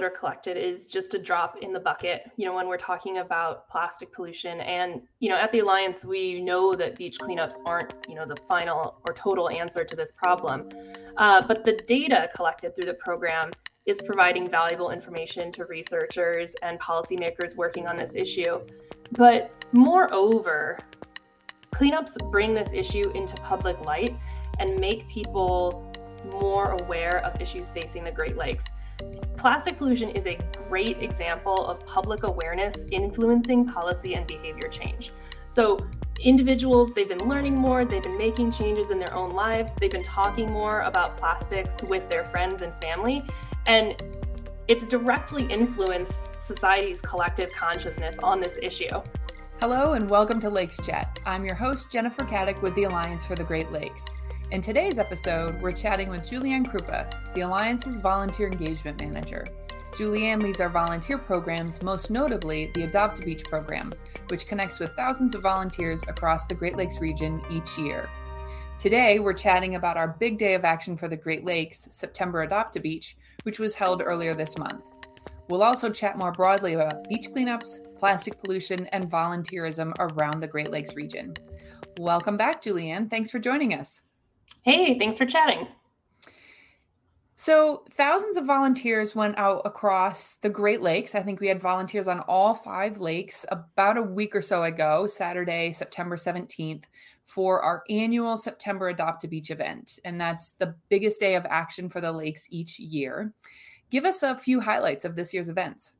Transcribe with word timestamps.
are 0.00 0.10
collected 0.10 0.56
is 0.56 0.86
just 0.86 1.14
a 1.14 1.18
drop 1.18 1.56
in 1.60 1.72
the 1.72 1.80
bucket 1.80 2.30
you 2.36 2.46
know 2.46 2.54
when 2.54 2.68
we're 2.68 2.76
talking 2.76 3.18
about 3.18 3.68
plastic 3.68 4.12
pollution. 4.12 4.60
And 4.60 5.02
you 5.18 5.28
know 5.28 5.34
at 5.34 5.50
the 5.50 5.58
alliance 5.58 6.04
we 6.04 6.40
know 6.40 6.76
that 6.76 6.96
beach 6.96 7.18
cleanups 7.18 7.56
aren't 7.66 7.94
you 8.08 8.14
know 8.14 8.24
the 8.24 8.36
final 8.48 9.00
or 9.08 9.12
total 9.12 9.50
answer 9.50 9.82
to 9.82 9.96
this 9.96 10.12
problem. 10.12 10.68
Uh, 11.16 11.44
but 11.44 11.64
the 11.64 11.72
data 11.88 12.30
collected 12.32 12.76
through 12.76 12.84
the 12.84 12.94
program 12.94 13.50
is 13.86 14.00
providing 14.00 14.48
valuable 14.48 14.90
information 14.90 15.50
to 15.50 15.64
researchers 15.64 16.54
and 16.62 16.78
policymakers 16.78 17.56
working 17.56 17.88
on 17.88 17.96
this 17.96 18.14
issue. 18.14 18.60
But 19.12 19.50
moreover 19.72 20.78
cleanups 21.74 22.14
bring 22.30 22.54
this 22.54 22.72
issue 22.72 23.10
into 23.16 23.34
public 23.42 23.84
light 23.84 24.16
and 24.60 24.78
make 24.78 25.08
people 25.08 25.92
more 26.40 26.76
aware 26.82 27.18
of 27.26 27.40
issues 27.40 27.72
facing 27.72 28.04
the 28.04 28.12
great 28.12 28.36
lakes 28.36 28.64
Plastic 29.38 29.78
pollution 29.78 30.08
is 30.08 30.26
a 30.26 30.36
great 30.68 31.00
example 31.00 31.64
of 31.68 31.86
public 31.86 32.24
awareness 32.24 32.74
influencing 32.90 33.64
policy 33.64 34.14
and 34.14 34.26
behavior 34.26 34.68
change. 34.68 35.12
So, 35.46 35.78
individuals, 36.18 36.92
they've 36.92 37.08
been 37.08 37.28
learning 37.28 37.54
more, 37.54 37.84
they've 37.84 38.02
been 38.02 38.18
making 38.18 38.50
changes 38.50 38.90
in 38.90 38.98
their 38.98 39.14
own 39.14 39.30
lives, 39.30 39.74
they've 39.76 39.92
been 39.92 40.02
talking 40.02 40.50
more 40.50 40.80
about 40.80 41.16
plastics 41.16 41.80
with 41.84 42.10
their 42.10 42.24
friends 42.24 42.62
and 42.62 42.74
family, 42.82 43.24
and 43.66 44.02
it's 44.66 44.84
directly 44.86 45.44
influenced 45.44 46.34
society's 46.40 47.00
collective 47.00 47.52
consciousness 47.52 48.18
on 48.24 48.40
this 48.40 48.56
issue. 48.60 48.90
Hello, 49.60 49.92
and 49.92 50.10
welcome 50.10 50.40
to 50.40 50.50
Lakes 50.50 50.84
Chat. 50.84 51.20
I'm 51.24 51.44
your 51.44 51.54
host, 51.54 51.92
Jennifer 51.92 52.24
Caddick 52.24 52.60
with 52.60 52.74
the 52.74 52.84
Alliance 52.84 53.24
for 53.24 53.36
the 53.36 53.44
Great 53.44 53.70
Lakes. 53.70 54.04
In 54.50 54.62
today's 54.62 54.98
episode, 54.98 55.60
we're 55.60 55.72
chatting 55.72 56.08
with 56.08 56.22
Julianne 56.22 56.64
Krupa, 56.64 57.34
the 57.34 57.42
Alliance's 57.42 57.98
Volunteer 57.98 58.46
Engagement 58.46 58.98
Manager. 58.98 59.44
Julianne 59.92 60.42
leads 60.42 60.62
our 60.62 60.70
volunteer 60.70 61.18
programs, 61.18 61.82
most 61.82 62.10
notably 62.10 62.70
the 62.72 62.84
Adopt 62.84 63.18
a 63.20 63.22
Beach 63.26 63.44
program, 63.44 63.92
which 64.28 64.46
connects 64.46 64.80
with 64.80 64.96
thousands 64.96 65.34
of 65.34 65.42
volunteers 65.42 66.02
across 66.08 66.46
the 66.46 66.54
Great 66.54 66.78
Lakes 66.78 66.98
region 66.98 67.42
each 67.50 67.76
year. 67.76 68.08
Today, 68.78 69.18
we're 69.18 69.34
chatting 69.34 69.74
about 69.74 69.98
our 69.98 70.16
big 70.18 70.38
day 70.38 70.54
of 70.54 70.64
action 70.64 70.96
for 70.96 71.08
the 71.08 71.16
Great 71.16 71.44
Lakes, 71.44 71.86
September 71.90 72.40
Adopt 72.40 72.76
a 72.76 72.80
Beach, 72.80 73.18
which 73.42 73.58
was 73.58 73.74
held 73.74 74.00
earlier 74.00 74.32
this 74.32 74.56
month. 74.56 74.82
We'll 75.50 75.62
also 75.62 75.90
chat 75.90 76.16
more 76.16 76.32
broadly 76.32 76.72
about 76.72 77.06
beach 77.06 77.28
cleanups, 77.36 77.98
plastic 77.98 78.42
pollution, 78.42 78.86
and 78.92 79.10
volunteerism 79.10 79.92
around 79.98 80.40
the 80.40 80.48
Great 80.48 80.70
Lakes 80.70 80.94
region. 80.94 81.34
Welcome 81.98 82.38
back, 82.38 82.62
Julianne. 82.62 83.10
Thanks 83.10 83.30
for 83.30 83.38
joining 83.38 83.74
us. 83.74 84.00
Hey, 84.62 84.98
thanks 84.98 85.18
for 85.18 85.26
chatting. 85.26 85.66
So, 87.40 87.84
thousands 87.92 88.36
of 88.36 88.46
volunteers 88.46 89.14
went 89.14 89.38
out 89.38 89.62
across 89.64 90.34
the 90.36 90.50
Great 90.50 90.82
Lakes. 90.82 91.14
I 91.14 91.22
think 91.22 91.38
we 91.38 91.46
had 91.46 91.60
volunteers 91.60 92.08
on 92.08 92.18
all 92.20 92.52
five 92.52 92.98
lakes 92.98 93.46
about 93.50 93.96
a 93.96 94.02
week 94.02 94.34
or 94.34 94.42
so 94.42 94.64
ago, 94.64 95.06
Saturday, 95.06 95.70
September 95.70 96.16
17th, 96.16 96.82
for 97.22 97.62
our 97.62 97.84
annual 97.88 98.36
September 98.36 98.88
Adopt 98.88 99.22
a 99.22 99.28
Beach 99.28 99.52
event. 99.52 100.00
And 100.04 100.20
that's 100.20 100.50
the 100.52 100.74
biggest 100.88 101.20
day 101.20 101.36
of 101.36 101.46
action 101.48 101.88
for 101.88 102.00
the 102.00 102.10
lakes 102.10 102.48
each 102.50 102.80
year. 102.80 103.32
Give 103.90 104.04
us 104.04 104.24
a 104.24 104.36
few 104.36 104.60
highlights 104.60 105.04
of 105.04 105.14
this 105.14 105.32
year's 105.32 105.48
events. 105.48 105.94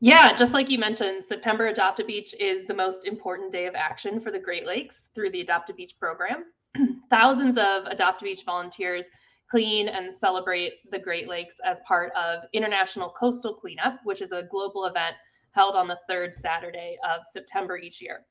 Yeah, 0.00 0.32
just 0.32 0.54
like 0.54 0.70
you 0.70 0.78
mentioned, 0.78 1.22
September 1.22 1.66
Adopt 1.66 2.00
a 2.00 2.04
Beach 2.04 2.34
is 2.40 2.66
the 2.66 2.72
most 2.72 3.06
important 3.06 3.52
day 3.52 3.66
of 3.66 3.74
action 3.74 4.22
for 4.22 4.30
the 4.30 4.38
Great 4.38 4.66
Lakes 4.66 5.08
through 5.14 5.32
the 5.32 5.42
Adopt 5.42 5.68
a 5.68 5.74
Beach 5.74 5.98
program. 6.00 6.46
Thousands 7.10 7.56
of 7.56 7.84
Adopt 7.86 8.22
a 8.22 8.24
Beach 8.24 8.44
volunteers 8.44 9.08
clean 9.50 9.88
and 9.88 10.14
celebrate 10.14 10.74
the 10.90 10.98
Great 10.98 11.28
Lakes 11.28 11.54
as 11.64 11.80
part 11.86 12.12
of 12.12 12.44
International 12.52 13.10
Coastal 13.18 13.54
Cleanup, 13.54 13.98
which 14.04 14.22
is 14.22 14.32
a 14.32 14.44
global 14.50 14.84
event 14.84 15.16
held 15.52 15.74
on 15.74 15.88
the 15.88 15.98
third 16.08 16.32
Saturday 16.32 16.96
of 17.04 17.26
September 17.26 17.76
each 17.76 18.00
year. 18.00 18.24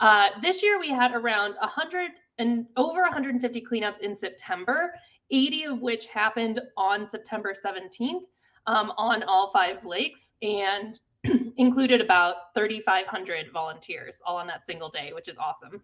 Uh, 0.00 0.28
this 0.42 0.62
year 0.62 0.78
we 0.78 0.90
had 0.90 1.12
around 1.12 1.54
100 1.60 2.10
and 2.38 2.66
over 2.76 3.02
150 3.02 3.60
cleanups 3.60 4.00
in 4.00 4.14
September, 4.14 4.94
80 5.30 5.64
of 5.64 5.80
which 5.80 6.06
happened 6.06 6.60
on 6.76 7.06
September 7.06 7.54
17th 7.54 8.22
um, 8.66 8.92
on 8.96 9.22
all 9.24 9.50
five 9.52 9.84
lakes 9.84 10.28
and 10.42 11.00
included 11.56 12.00
about 12.00 12.54
3,500 12.54 13.46
volunteers 13.52 14.20
all 14.24 14.36
on 14.36 14.46
that 14.46 14.66
single 14.66 14.88
day, 14.88 15.12
which 15.14 15.28
is 15.28 15.38
awesome. 15.38 15.82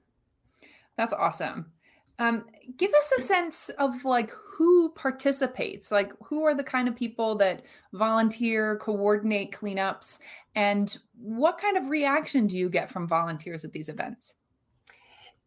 That's 0.97 1.13
awesome. 1.13 1.73
Um, 2.21 2.45
give 2.77 2.93
us 2.93 3.13
a 3.17 3.21
sense 3.23 3.71
of 3.71 4.05
like 4.05 4.31
who 4.45 4.91
participates, 4.91 5.91
like 5.91 6.13
who 6.23 6.45
are 6.45 6.55
the 6.55 6.63
kind 6.63 6.87
of 6.87 6.95
people 6.95 7.35
that 7.37 7.65
volunteer, 7.95 8.77
coordinate 8.77 9.53
cleanups, 9.53 10.19
and 10.55 10.99
what 11.19 11.57
kind 11.57 11.79
of 11.79 11.89
reaction 11.89 12.47
do 12.47 12.59
you 12.59 12.69
get 12.69 12.91
from 12.91 13.09
volunteers 13.09 13.65
at 13.65 13.73
these 13.73 13.89
events? 13.89 14.35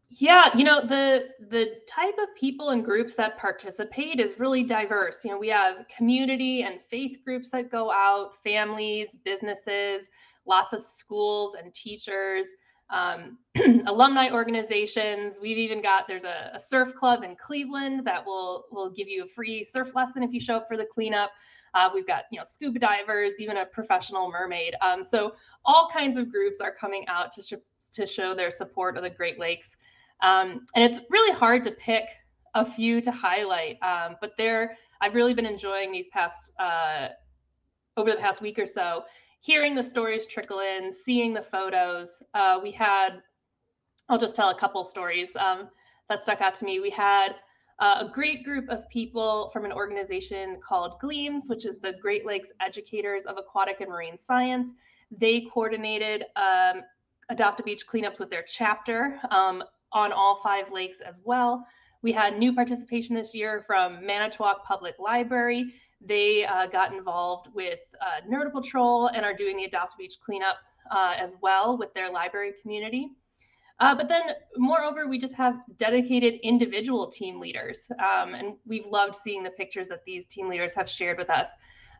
Yeah, 0.09 0.49
you 0.57 0.63
know, 0.63 0.81
the 0.81 1.29
the 1.49 1.75
type 1.87 2.15
of 2.21 2.35
people 2.35 2.69
and 2.69 2.83
groups 2.83 3.13
that 3.15 3.37
participate 3.37 4.19
is 4.19 4.39
really 4.39 4.63
diverse. 4.63 5.23
You 5.23 5.31
know, 5.31 5.37
we 5.37 5.49
have 5.49 5.87
community 5.95 6.63
and 6.63 6.79
faith 6.89 7.19
groups 7.23 7.49
that 7.49 7.71
go 7.71 7.91
out, 7.91 8.31
families, 8.43 9.15
businesses, 9.23 10.09
lots 10.47 10.73
of 10.73 10.83
schools 10.83 11.55
and 11.55 11.71
teachers 11.71 12.47
um, 12.89 13.37
alumni 13.87 14.29
organizations. 14.31 15.39
We've 15.41 15.57
even 15.57 15.81
got 15.81 16.07
there's 16.07 16.23
a, 16.23 16.51
a, 16.53 16.59
surf 16.59 16.93
club 16.95 17.23
in 17.23 17.35
Cleveland 17.35 18.05
that 18.05 18.25
will 18.25 18.65
will 18.71 18.89
give 18.89 19.07
you 19.07 19.23
a 19.23 19.27
free 19.27 19.63
surf 19.63 19.95
lesson 19.95 20.23
if 20.23 20.33
you 20.33 20.39
show 20.39 20.57
up 20.57 20.67
for 20.67 20.77
the 20.77 20.85
cleanup. 20.85 21.31
Uh, 21.73 21.89
we've 21.93 22.05
got 22.05 22.25
you 22.31 22.37
know 22.37 22.43
scuba 22.45 22.79
divers, 22.79 23.39
even 23.39 23.57
a 23.57 23.65
professional 23.65 24.29
mermaid. 24.29 24.75
Um, 24.81 25.03
so 25.03 25.33
all 25.65 25.89
kinds 25.91 26.17
of 26.17 26.31
groups 26.31 26.61
are 26.61 26.73
coming 26.73 27.05
out 27.07 27.33
to 27.33 27.41
sh- 27.41 27.93
to 27.93 28.05
show 28.05 28.35
their 28.35 28.51
support 28.51 28.97
of 28.97 29.03
the 29.03 29.09
Great 29.09 29.39
Lakes, 29.39 29.69
um, 30.21 30.65
and 30.75 30.83
it's 30.83 30.99
really 31.09 31.35
hard 31.35 31.63
to 31.63 31.71
pick 31.71 32.05
a 32.55 32.65
few 32.65 33.01
to 33.01 33.11
highlight. 33.11 33.77
Um, 33.81 34.15
but 34.21 34.33
there, 34.37 34.77
I've 35.01 35.15
really 35.15 35.33
been 35.33 35.47
enjoying 35.47 35.91
these 35.91 36.07
past 36.09 36.51
uh, 36.59 37.09
over 37.97 38.11
the 38.11 38.17
past 38.17 38.41
week 38.41 38.59
or 38.59 38.67
so 38.67 39.03
hearing 39.43 39.75
the 39.75 39.83
stories 39.83 40.25
trickle 40.25 40.61
in, 40.61 40.89
seeing 40.89 41.33
the 41.33 41.41
photos. 41.41 42.23
Uh, 42.33 42.61
we 42.63 42.71
had, 42.71 43.21
I'll 44.07 44.17
just 44.17 44.37
tell 44.37 44.51
a 44.51 44.57
couple 44.57 44.81
stories 44.85 45.31
um, 45.37 45.67
that 46.07 46.23
stuck 46.23 46.39
out 46.39 46.55
to 46.55 46.65
me. 46.65 46.79
We 46.79 46.89
had 46.89 47.35
uh, 47.79 48.05
a 48.07 48.09
great 48.13 48.45
group 48.45 48.69
of 48.69 48.87
people 48.87 49.49
from 49.51 49.65
an 49.65 49.73
organization 49.73 50.59
called 50.65 50.97
Gleams, 51.01 51.49
which 51.49 51.65
is 51.65 51.79
the 51.79 51.91
Great 52.01 52.25
Lakes 52.25 52.47
Educators 52.65 53.25
of 53.25 53.37
Aquatic 53.37 53.81
and 53.81 53.89
Marine 53.89 54.17
Science. 54.17 54.69
They 55.11 55.41
coordinated 55.53 56.23
um, 56.37 56.83
Adopt 57.27 57.59
a 57.59 57.63
Beach 57.63 57.85
cleanups 57.85 58.21
with 58.21 58.29
their 58.29 58.45
chapter 58.47 59.19
um, 59.29 59.61
on 59.91 60.13
all 60.13 60.39
five 60.41 60.71
lakes 60.71 60.99
as 61.01 61.19
well. 61.25 61.67
We 62.01 62.13
had 62.13 62.39
new 62.39 62.53
participation 62.53 63.13
this 63.13 63.35
year 63.35 63.65
from 63.67 64.05
Manitowoc 64.05 64.63
Public 64.65 64.95
Library 64.99 65.73
they 66.05 66.45
uh, 66.45 66.67
got 66.67 66.93
involved 66.93 67.47
with 67.53 67.79
uh, 68.01 68.27
Nurdle 68.29 68.51
Patrol 68.51 69.07
and 69.07 69.25
are 69.25 69.33
doing 69.33 69.57
the 69.57 69.65
Adopt 69.65 69.97
Beach 69.97 70.17
cleanup 70.23 70.57
uh, 70.91 71.13
as 71.17 71.35
well 71.41 71.77
with 71.77 71.93
their 71.93 72.11
library 72.11 72.53
community. 72.61 73.09
Uh, 73.79 73.95
but 73.95 74.07
then, 74.07 74.21
moreover, 74.57 75.07
we 75.07 75.17
just 75.17 75.35
have 75.35 75.55
dedicated 75.77 76.35
individual 76.43 77.09
team 77.09 77.39
leaders. 77.39 77.87
Um, 77.99 78.33
and 78.33 78.55
we've 78.65 78.85
loved 78.85 79.15
seeing 79.15 79.43
the 79.43 79.49
pictures 79.49 79.89
that 79.89 80.03
these 80.05 80.25
team 80.27 80.47
leaders 80.47 80.73
have 80.73 80.89
shared 80.89 81.17
with 81.17 81.29
us. 81.29 81.49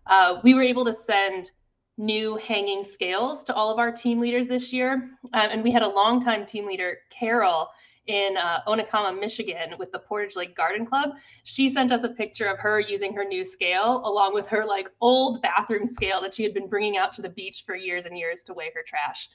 Uh, 0.07 0.39
we 0.43 0.53
were 0.53 0.61
able 0.61 0.85
to 0.85 0.93
send 0.93 1.51
new 1.97 2.37
hanging 2.37 2.83
scales 2.83 3.43
to 3.43 3.53
all 3.53 3.71
of 3.71 3.79
our 3.79 3.91
team 3.91 4.19
leaders 4.19 4.47
this 4.47 4.73
year. 4.73 5.09
Um, 5.33 5.49
and 5.51 5.63
we 5.63 5.71
had 5.71 5.81
a 5.81 5.87
longtime 5.87 6.45
team 6.45 6.65
leader, 6.65 6.97
Carol, 7.09 7.67
in 8.07 8.35
uh, 8.37 8.59
Onekama, 8.67 9.17
Michigan, 9.17 9.75
with 9.79 9.91
the 9.91 9.99
Portage 9.99 10.35
Lake 10.35 10.55
Garden 10.55 10.85
Club. 10.85 11.11
She 11.43 11.69
sent 11.71 11.91
us 11.91 12.03
a 12.03 12.09
picture 12.09 12.45
of 12.45 12.59
her 12.59 12.79
using 12.79 13.13
her 13.13 13.23
new 13.23 13.45
scale, 13.45 14.01
along 14.05 14.33
with 14.33 14.47
her 14.47 14.65
like 14.65 14.89
old 15.01 15.41
bathroom 15.41 15.87
scale 15.87 16.21
that 16.21 16.33
she 16.33 16.43
had 16.43 16.53
been 16.53 16.67
bringing 16.67 16.97
out 16.97 17.13
to 17.13 17.21
the 17.21 17.29
beach 17.29 17.63
for 17.65 17.75
years 17.75 18.05
and 18.05 18.17
years 18.17 18.43
to 18.45 18.53
weigh 18.53 18.71
her 18.73 18.83
trash. 18.85 19.29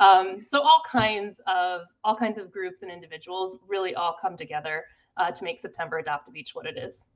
Um, 0.00 0.44
so 0.46 0.60
all 0.60 0.82
kinds 0.86 1.40
of 1.46 1.82
all 2.04 2.16
kinds 2.16 2.38
of 2.38 2.50
groups 2.50 2.82
and 2.82 2.90
individuals 2.90 3.58
really 3.68 3.94
all 3.94 4.16
come 4.20 4.36
together 4.36 4.84
uh, 5.16 5.30
to 5.30 5.44
make 5.44 5.60
September 5.60 5.98
Adopt 5.98 6.28
a 6.28 6.30
Beach 6.30 6.54
what 6.54 6.66
it 6.66 6.78
is. 6.78 7.06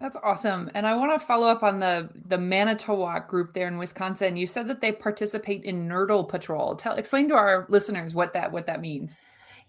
That's 0.00 0.16
awesome. 0.22 0.70
And 0.74 0.86
I 0.86 0.96
want 0.96 1.18
to 1.18 1.24
follow 1.24 1.46
up 1.46 1.62
on 1.62 1.78
the 1.78 2.08
the 2.14 2.38
Manitowoc 2.38 3.28
group 3.28 3.52
there 3.52 3.68
in 3.68 3.78
Wisconsin. 3.78 4.36
You 4.36 4.46
said 4.46 4.66
that 4.68 4.80
they 4.80 4.92
participate 4.92 5.64
in 5.64 5.86
Nurdle 5.88 6.28
Patrol. 6.28 6.74
Tell 6.74 6.94
explain 6.94 7.28
to 7.28 7.34
our 7.34 7.66
listeners 7.68 8.14
what 8.14 8.32
that 8.32 8.50
what 8.50 8.66
that 8.66 8.80
means. 8.80 9.16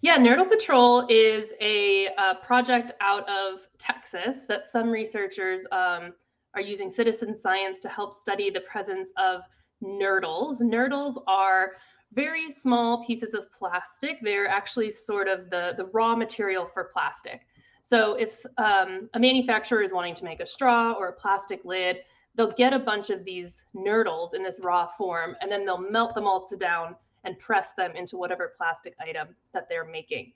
Yeah, 0.03 0.17
Nurdle 0.17 0.49
Patrol 0.49 1.05
is 1.09 1.53
a, 1.61 2.07
a, 2.17 2.35
project 2.43 2.91
out 3.01 3.27
of 3.29 3.59
Texas 3.77 4.45
that 4.47 4.65
some 4.65 4.89
researchers 4.89 5.63
um, 5.71 6.13
are 6.55 6.61
using 6.61 6.89
citizen 6.89 7.37
science 7.37 7.79
to 7.81 7.89
help 7.89 8.15
study 8.15 8.49
the 8.49 8.61
presence 8.61 9.11
of 9.17 9.43
nurdles. 9.83 10.59
Nurdles 10.59 11.21
are 11.27 11.73
very 12.13 12.51
small 12.51 13.05
pieces 13.05 13.35
of 13.35 13.51
plastic. 13.51 14.17
They're 14.23 14.47
actually 14.47 14.89
sort 14.89 15.27
of 15.27 15.51
the, 15.51 15.75
the 15.77 15.85
raw 15.93 16.15
material 16.15 16.65
for 16.73 16.85
plastic. 16.85 17.41
So 17.83 18.15
if 18.15 18.43
um, 18.57 19.07
a 19.13 19.19
manufacturer 19.19 19.83
is 19.83 19.93
wanting 19.93 20.15
to 20.15 20.23
make 20.23 20.39
a 20.39 20.47
straw 20.47 20.93
or 20.93 21.09
a 21.09 21.13
plastic 21.13 21.63
lid, 21.63 21.97
they'll 22.33 22.51
get 22.51 22.73
a 22.73 22.79
bunch 22.79 23.11
of 23.11 23.23
these 23.23 23.65
nurdles 23.75 24.33
in 24.33 24.41
this 24.41 24.59
raw 24.63 24.87
form, 24.87 25.35
and 25.41 25.51
then 25.51 25.63
they'll 25.63 25.77
melt 25.77 26.15
them 26.15 26.25
all 26.25 26.47
to 26.47 26.57
down 26.57 26.95
and 27.23 27.37
press 27.39 27.73
them 27.73 27.95
into 27.95 28.17
whatever 28.17 28.53
plastic 28.57 28.95
item 28.99 29.29
that 29.53 29.67
they're 29.69 29.85
making. 29.85 30.33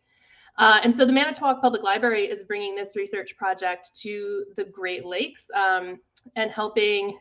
Uh, 0.57 0.79
and 0.83 0.93
so 0.93 1.05
the 1.05 1.11
Manitowoc 1.11 1.61
Public 1.61 1.83
Library 1.83 2.25
is 2.25 2.43
bringing 2.43 2.75
this 2.75 2.95
research 2.95 3.35
project 3.35 3.91
to 4.01 4.45
the 4.55 4.63
Great 4.63 5.05
Lakes 5.05 5.47
um, 5.53 5.99
and 6.35 6.49
helping 6.49 7.17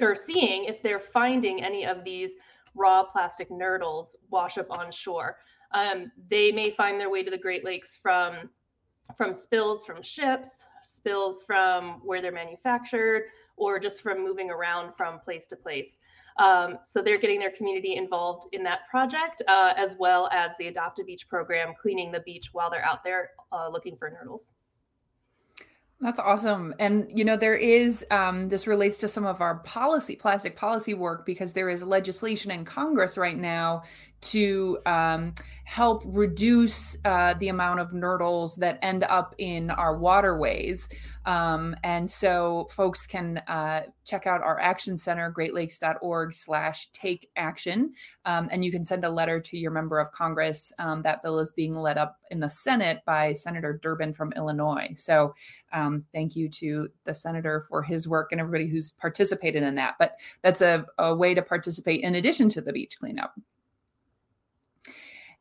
or 0.00 0.16
seeing 0.16 0.64
if 0.64 0.82
they're 0.82 0.98
finding 0.98 1.62
any 1.62 1.86
of 1.86 2.04
these 2.04 2.32
raw 2.74 3.04
plastic 3.04 3.50
nurdles 3.50 4.16
wash 4.30 4.58
up 4.58 4.66
on 4.70 4.90
shore. 4.90 5.36
Um, 5.72 6.10
they 6.28 6.50
may 6.50 6.70
find 6.70 6.98
their 6.98 7.10
way 7.10 7.22
to 7.22 7.30
the 7.30 7.38
Great 7.38 7.64
Lakes 7.64 7.96
from 8.00 8.50
from 9.16 9.34
spills 9.34 9.84
from 9.84 10.02
ships, 10.02 10.64
spills 10.82 11.42
from 11.42 12.00
where 12.04 12.22
they're 12.22 12.32
manufactured, 12.32 13.24
or 13.56 13.78
just 13.78 14.02
from 14.02 14.22
moving 14.22 14.50
around 14.50 14.92
from 14.96 15.18
place 15.18 15.46
to 15.48 15.56
place. 15.56 15.98
Um, 16.40 16.78
so 16.82 17.02
they're 17.02 17.18
getting 17.18 17.38
their 17.38 17.50
community 17.50 17.96
involved 17.96 18.48
in 18.52 18.62
that 18.64 18.80
project, 18.90 19.42
uh, 19.46 19.74
as 19.76 19.94
well 19.98 20.22
as 20.32 20.52
the 20.58 20.68
Adopt 20.68 20.98
a 20.98 21.04
Beach 21.04 21.28
program, 21.28 21.74
cleaning 21.80 22.10
the 22.10 22.20
beach 22.20 22.48
while 22.52 22.70
they're 22.70 22.84
out 22.84 23.04
there 23.04 23.30
uh, 23.52 23.68
looking 23.68 23.94
for 23.96 24.10
nurdles. 24.10 24.52
That's 26.00 26.18
awesome. 26.18 26.74
And, 26.78 27.06
you 27.14 27.26
know, 27.26 27.36
there 27.36 27.56
is, 27.56 28.06
um, 28.10 28.48
this 28.48 28.66
relates 28.66 28.96
to 29.00 29.08
some 29.08 29.26
of 29.26 29.42
our 29.42 29.56
policy, 29.56 30.16
plastic 30.16 30.56
policy 30.56 30.94
work, 30.94 31.26
because 31.26 31.52
there 31.52 31.68
is 31.68 31.84
legislation 31.84 32.50
in 32.50 32.64
Congress 32.64 33.18
right 33.18 33.36
now 33.36 33.82
to 34.20 34.78
um, 34.86 35.34
help 35.70 36.02
reduce 36.04 36.96
uh, 37.04 37.32
the 37.34 37.46
amount 37.46 37.78
of 37.78 37.92
nurdles 37.92 38.56
that 38.56 38.76
end 38.82 39.04
up 39.04 39.36
in 39.38 39.70
our 39.70 39.96
waterways. 39.96 40.88
Um, 41.26 41.76
and 41.84 42.10
so 42.10 42.66
folks 42.72 43.06
can 43.06 43.38
uh, 43.46 43.82
check 44.04 44.26
out 44.26 44.42
our 44.42 44.58
action 44.58 44.98
center, 44.98 45.32
greatlakes.org 45.32 46.34
slash 46.34 46.90
take 46.92 47.30
action. 47.36 47.92
Um, 48.24 48.48
and 48.50 48.64
you 48.64 48.72
can 48.72 48.84
send 48.84 49.04
a 49.04 49.10
letter 49.10 49.38
to 49.38 49.56
your 49.56 49.70
member 49.70 50.00
of 50.00 50.10
Congress. 50.10 50.72
Um, 50.80 51.02
that 51.02 51.22
bill 51.22 51.38
is 51.38 51.52
being 51.52 51.76
led 51.76 51.98
up 51.98 52.16
in 52.32 52.40
the 52.40 52.50
Senate 52.50 52.98
by 53.06 53.32
Senator 53.32 53.78
Durbin 53.80 54.12
from 54.12 54.32
Illinois. 54.32 54.88
So 54.96 55.34
um, 55.72 56.04
thank 56.12 56.34
you 56.34 56.48
to 56.48 56.88
the 57.04 57.14
senator 57.14 57.64
for 57.68 57.80
his 57.80 58.08
work 58.08 58.32
and 58.32 58.40
everybody 58.40 58.68
who's 58.68 58.90
participated 58.90 59.62
in 59.62 59.76
that. 59.76 59.94
But 60.00 60.16
that's 60.42 60.62
a, 60.62 60.84
a 60.98 61.14
way 61.14 61.32
to 61.32 61.42
participate 61.42 62.02
in 62.02 62.16
addition 62.16 62.48
to 62.48 62.60
the 62.60 62.72
beach 62.72 62.96
cleanup. 62.98 63.34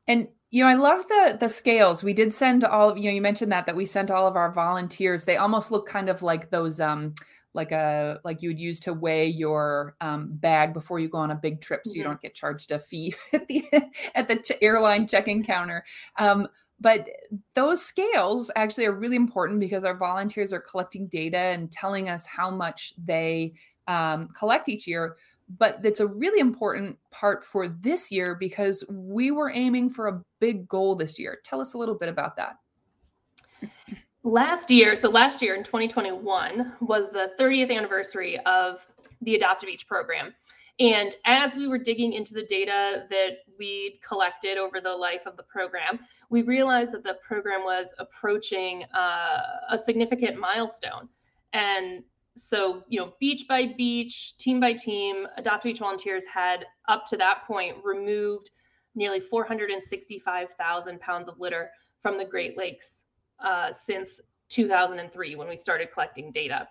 And 0.09 0.27
you 0.49 0.63
know, 0.63 0.69
I 0.69 0.73
love 0.73 1.07
the 1.07 1.37
the 1.39 1.47
scales. 1.47 2.03
We 2.03 2.13
did 2.13 2.33
send 2.33 2.65
all 2.65 2.89
of 2.89 2.97
you 2.97 3.05
know, 3.05 3.11
you 3.11 3.21
mentioned 3.21 3.51
that 3.51 3.67
that 3.67 3.75
we 3.75 3.85
sent 3.85 4.11
all 4.11 4.27
of 4.27 4.35
our 4.35 4.51
volunteers. 4.51 5.23
They 5.23 5.37
almost 5.37 5.71
look 5.71 5.87
kind 5.87 6.09
of 6.09 6.21
like 6.21 6.49
those 6.49 6.81
um 6.81 7.13
like 7.53 7.71
a 7.71 8.19
like 8.23 8.41
you 8.41 8.49
would 8.49 8.59
use 8.59 8.79
to 8.79 8.93
weigh 8.93 9.27
your 9.27 9.95
um, 10.01 10.29
bag 10.31 10.73
before 10.73 10.99
you 10.99 11.09
go 11.09 11.17
on 11.17 11.31
a 11.31 11.35
big 11.35 11.61
trip 11.61 11.81
so 11.85 11.93
you 11.93 12.01
mm-hmm. 12.01 12.09
don't 12.09 12.21
get 12.21 12.35
charged 12.35 12.71
a 12.71 12.79
fee 12.79 13.13
at 13.33 13.47
the 13.47 13.63
at 14.13 14.27
the 14.27 14.35
ch- 14.35 14.51
airline 14.61 15.07
check-in 15.07 15.43
counter 15.43 15.83
um, 16.17 16.47
but 16.79 17.09
those 17.55 17.83
scales 17.83 18.51
actually 18.55 18.85
are 18.85 18.93
really 18.93 19.15
important 19.15 19.59
because 19.59 19.83
our 19.83 19.95
volunteers 19.95 20.53
are 20.53 20.61
collecting 20.61 21.07
data 21.07 21.37
and 21.37 21.71
telling 21.71 22.07
us 22.07 22.25
how 22.25 22.51
much 22.51 22.93
they 23.03 23.53
um, 23.87 24.29
collect 24.37 24.69
each 24.69 24.87
year 24.87 25.17
but 25.57 25.79
it's 25.83 25.99
a 25.99 26.07
really 26.07 26.39
important 26.39 26.97
part 27.11 27.43
for 27.43 27.67
this 27.67 28.11
year 28.11 28.35
because 28.35 28.83
we 28.89 29.31
were 29.31 29.49
aiming 29.49 29.89
for 29.89 30.07
a 30.07 30.21
big 30.39 30.67
goal 30.67 30.95
this 30.95 31.17
year. 31.17 31.39
Tell 31.43 31.59
us 31.59 31.73
a 31.73 31.77
little 31.77 31.95
bit 31.95 32.09
about 32.09 32.35
that. 32.35 32.57
Last 34.23 34.69
year, 34.69 34.95
so 34.95 35.09
last 35.09 35.41
year 35.41 35.55
in 35.55 35.63
2021 35.63 36.73
was 36.81 37.09
the 37.11 37.31
30th 37.39 37.75
anniversary 37.75 38.37
of 38.45 38.85
the 39.21 39.35
Adopt 39.35 39.63
a 39.63 39.65
Beach 39.65 39.87
program. 39.87 40.33
And 40.79 41.15
as 41.25 41.55
we 41.55 41.67
were 41.67 41.77
digging 41.77 42.13
into 42.13 42.33
the 42.33 42.43
data 42.43 43.05
that 43.09 43.39
we'd 43.57 43.99
collected 44.01 44.57
over 44.57 44.79
the 44.79 44.93
life 44.93 45.21
of 45.25 45.35
the 45.35 45.43
program, 45.43 45.99
we 46.29 46.41
realized 46.43 46.93
that 46.93 47.03
the 47.03 47.17
program 47.25 47.63
was 47.63 47.93
approaching 47.97 48.83
uh, 48.93 49.41
a 49.69 49.77
significant 49.77 50.39
milestone. 50.39 51.09
And 51.53 52.03
so 52.43 52.83
you 52.87 52.99
know 52.99 53.13
beach 53.19 53.45
by 53.47 53.73
beach 53.77 54.37
team 54.37 54.59
by 54.59 54.73
team 54.73 55.27
adopt 55.37 55.63
beach 55.63 55.79
volunteers 55.79 56.25
had 56.25 56.65
up 56.87 57.05
to 57.05 57.17
that 57.17 57.43
point 57.45 57.75
removed 57.83 58.51
nearly 58.95 59.19
465000 59.19 60.99
pounds 60.99 61.27
of 61.27 61.39
litter 61.39 61.69
from 62.01 62.17
the 62.17 62.25
great 62.25 62.57
lakes 62.57 63.05
uh, 63.39 63.71
since 63.71 64.21
2003 64.49 65.35
when 65.35 65.47
we 65.47 65.55
started 65.55 65.91
collecting 65.93 66.31
data. 66.31 66.67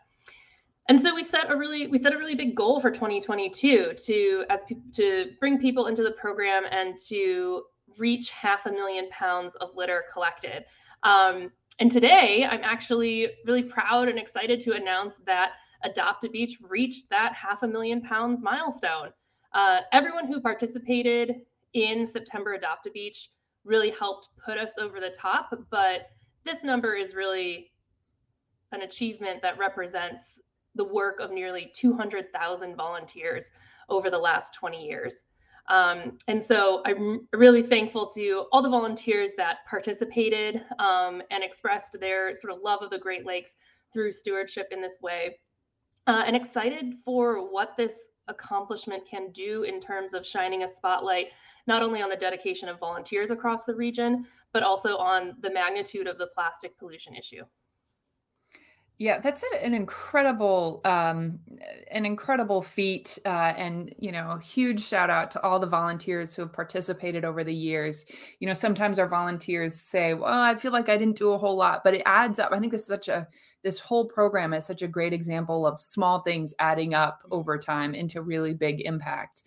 And 0.88 0.98
so 0.98 1.14
we 1.14 1.22
set 1.22 1.50
a 1.50 1.56
really 1.56 1.86
we 1.88 1.98
set 1.98 2.14
a 2.14 2.18
really 2.18 2.34
big 2.34 2.54
goal 2.54 2.80
for 2.80 2.90
2022 2.90 3.94
to 3.94 4.44
as 4.48 4.62
to 4.94 5.32
bring 5.38 5.58
people 5.58 5.86
into 5.86 6.02
the 6.02 6.12
program 6.12 6.64
and 6.70 6.98
to 7.08 7.64
reach 7.98 8.30
half 8.30 8.66
a 8.66 8.70
million 8.70 9.08
pounds 9.10 9.54
of 9.56 9.70
litter 9.74 10.04
collected. 10.12 10.64
Um, 11.02 11.52
and 11.78 11.90
today, 11.90 12.46
I'm 12.48 12.64
actually 12.64 13.28
really 13.46 13.62
proud 13.62 14.08
and 14.08 14.18
excited 14.18 14.60
to 14.62 14.72
announce 14.72 15.14
that 15.26 15.52
Adopt 15.84 16.24
a 16.24 16.28
Beach 16.28 16.58
reached 16.68 17.08
that 17.10 17.32
half 17.34 17.62
a 17.62 17.68
million 17.68 18.02
pounds 18.02 18.42
milestone. 18.42 19.10
Uh, 19.52 19.80
everyone 19.92 20.26
who 20.26 20.40
participated 20.40 21.42
in 21.74 22.06
September 22.06 22.54
Adopt 22.54 22.86
a 22.86 22.90
Beach 22.90 23.30
really 23.64 23.90
helped 23.90 24.30
put 24.44 24.58
us 24.58 24.76
over 24.78 24.98
the 24.98 25.10
top, 25.10 25.56
but 25.70 26.10
this 26.44 26.64
number 26.64 26.94
is 26.94 27.14
really 27.14 27.70
an 28.72 28.82
achievement 28.82 29.40
that 29.42 29.58
represents 29.58 30.40
the 30.74 30.84
work 30.84 31.20
of 31.20 31.30
nearly 31.30 31.70
200,000 31.74 32.76
volunteers 32.76 33.52
over 33.88 34.10
the 34.10 34.18
last 34.18 34.54
20 34.54 34.84
years. 34.84 35.26
Um, 35.68 36.16
and 36.28 36.42
so 36.42 36.82
I'm 36.86 37.28
really 37.32 37.62
thankful 37.62 38.06
to 38.14 38.46
all 38.52 38.62
the 38.62 38.70
volunteers 38.70 39.32
that 39.36 39.58
participated 39.68 40.64
um, 40.78 41.22
and 41.30 41.44
expressed 41.44 41.98
their 42.00 42.34
sort 42.34 42.52
of 42.54 42.60
love 42.62 42.82
of 42.82 42.90
the 42.90 42.98
Great 42.98 43.26
Lakes 43.26 43.56
through 43.92 44.12
stewardship 44.12 44.68
in 44.70 44.80
this 44.80 44.98
way. 45.02 45.38
Uh, 46.06 46.24
and 46.26 46.34
excited 46.34 46.94
for 47.04 47.52
what 47.52 47.76
this 47.76 48.08
accomplishment 48.28 49.02
can 49.06 49.30
do 49.32 49.62
in 49.64 49.80
terms 49.80 50.14
of 50.14 50.26
shining 50.26 50.62
a 50.62 50.68
spotlight 50.68 51.28
not 51.66 51.82
only 51.82 52.00
on 52.00 52.08
the 52.08 52.16
dedication 52.16 52.68
of 52.68 52.78
volunteers 52.78 53.30
across 53.30 53.64
the 53.64 53.74
region, 53.74 54.26
but 54.54 54.62
also 54.62 54.96
on 54.96 55.36
the 55.40 55.52
magnitude 55.52 56.06
of 56.06 56.16
the 56.16 56.28
plastic 56.28 56.76
pollution 56.78 57.14
issue. 57.14 57.44
Yeah, 59.00 59.20
that's 59.20 59.44
an 59.62 59.74
incredible, 59.74 60.80
um, 60.84 61.38
an 61.92 62.04
incredible 62.04 62.62
feat, 62.62 63.16
uh, 63.24 63.28
and 63.56 63.94
you 64.00 64.10
know, 64.10 64.38
huge 64.38 64.80
shout 64.84 65.08
out 65.08 65.30
to 65.32 65.42
all 65.42 65.60
the 65.60 65.68
volunteers 65.68 66.34
who 66.34 66.42
have 66.42 66.52
participated 66.52 67.24
over 67.24 67.44
the 67.44 67.54
years. 67.54 68.04
You 68.40 68.48
know, 68.48 68.54
sometimes 68.54 68.98
our 68.98 69.06
volunteers 69.06 69.76
say, 69.80 70.14
"Well, 70.14 70.32
I 70.40 70.56
feel 70.56 70.72
like 70.72 70.88
I 70.88 70.96
didn't 70.96 71.16
do 71.16 71.30
a 71.32 71.38
whole 71.38 71.54
lot," 71.56 71.84
but 71.84 71.94
it 71.94 72.02
adds 72.06 72.40
up. 72.40 72.50
I 72.50 72.58
think 72.58 72.72
this 72.72 72.82
is 72.82 72.88
such 72.88 73.06
a 73.08 73.28
this 73.62 73.78
whole 73.78 74.06
program 74.08 74.52
is 74.52 74.66
such 74.66 74.82
a 74.82 74.88
great 74.88 75.12
example 75.12 75.64
of 75.64 75.80
small 75.80 76.20
things 76.22 76.52
adding 76.58 76.92
up 76.92 77.20
over 77.30 77.56
time 77.56 77.94
into 77.94 78.20
really 78.20 78.52
big 78.54 78.80
impact. 78.80 79.42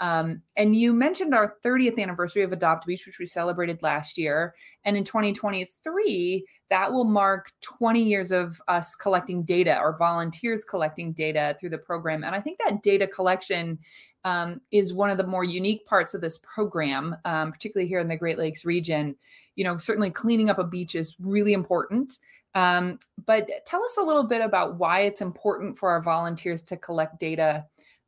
Um, 0.00 0.42
and 0.56 0.76
you 0.76 0.92
mentioned 0.92 1.34
our 1.34 1.56
30th 1.64 2.00
anniversary 2.00 2.42
of 2.42 2.52
Adopt 2.52 2.86
Beach, 2.86 3.04
which 3.06 3.18
we 3.18 3.26
celebrated 3.26 3.82
last 3.82 4.16
year. 4.16 4.54
And 4.84 4.96
in 4.96 5.04
2023, 5.04 6.46
that 6.70 6.92
will 6.92 7.04
mark 7.04 7.50
20 7.62 8.02
years 8.02 8.30
of 8.30 8.60
us 8.68 8.94
collecting 8.94 9.42
data 9.42 9.78
or 9.78 9.96
volunteers 9.96 10.64
collecting 10.64 11.12
data 11.12 11.56
through 11.58 11.70
the 11.70 11.78
program. 11.78 12.22
And 12.22 12.34
I 12.34 12.40
think 12.40 12.58
that 12.64 12.82
data 12.82 13.06
collection 13.06 13.78
um, 14.24 14.60
is 14.70 14.94
one 14.94 15.10
of 15.10 15.16
the 15.16 15.26
more 15.26 15.44
unique 15.44 15.84
parts 15.86 16.14
of 16.14 16.20
this 16.20 16.38
program, 16.38 17.16
um, 17.24 17.52
particularly 17.52 17.88
here 17.88 18.00
in 18.00 18.08
the 18.08 18.16
Great 18.16 18.38
Lakes 18.38 18.64
region. 18.64 19.16
You 19.56 19.64
know, 19.64 19.78
certainly 19.78 20.10
cleaning 20.10 20.50
up 20.50 20.58
a 20.58 20.64
beach 20.64 20.94
is 20.94 21.16
really 21.18 21.52
important. 21.52 22.18
Um, 22.54 22.98
but 23.26 23.48
tell 23.66 23.84
us 23.84 23.98
a 23.98 24.02
little 24.02 24.24
bit 24.24 24.40
about 24.40 24.78
why 24.78 25.00
it's 25.00 25.20
important 25.20 25.78
for 25.78 25.90
our 25.90 26.02
volunteers 26.02 26.62
to 26.62 26.76
collect 26.76 27.20
data 27.20 27.64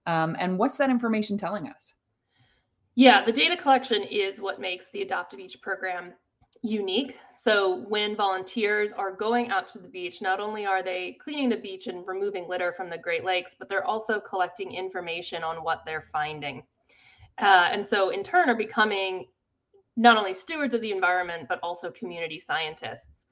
um, 0.07 0.37
and 0.39 0.59
what's 0.59 0.77
that 0.79 0.91
information 0.91 1.37
telling 1.37 1.69
us? 1.69 1.95
Yeah, 2.95 3.25
the 3.25 3.33
data 3.33 3.57
collection 3.57 4.03
is 4.03 4.41
what 4.41 4.61
makes 4.61 4.87
the 4.93 5.03
Adopt 5.03 5.35
a 5.35 5.37
Beach 5.37 5.61
program 5.63 6.13
unique. 6.63 7.17
So 7.33 7.87
when 7.89 8.17
volunteers 8.17 8.93
are 8.93 9.13
going 9.13 9.51
out 9.51 9.69
to 9.71 9.79
the 9.79 9.89
beach, 9.89 10.21
not 10.21 10.41
only 10.41 10.67
are 10.67 10.83
they 10.83 11.17
cleaning 11.23 11.49
the 11.49 11.57
beach 11.57 11.87
and 11.87 12.07
removing 12.07 12.49
litter 12.49 12.73
from 12.73 12.91
the 12.91 12.99
Great 12.99 13.25
Lakes, 13.25 13.57
but 13.59 13.69
they're 13.69 13.87
also 13.87 14.21
collecting 14.21 14.73
information 14.73 15.43
on 15.43 15.63
what 15.63 15.83
they're 15.87 16.05
finding. 16.13 16.63
Uh, 17.39 17.69
and 17.73 17.87
so 17.87 18.11
in 18.11 18.23
turn 18.23 18.51
are 18.51 18.57
becoming 18.57 19.27
not 19.97 20.17
only 20.17 20.35
stewards 20.35 20.75
of 20.75 20.81
the 20.83 20.93
environment, 20.93 21.47
but 21.49 21.59
also 21.63 21.91
community 21.91 22.39
scientists. 22.39 23.27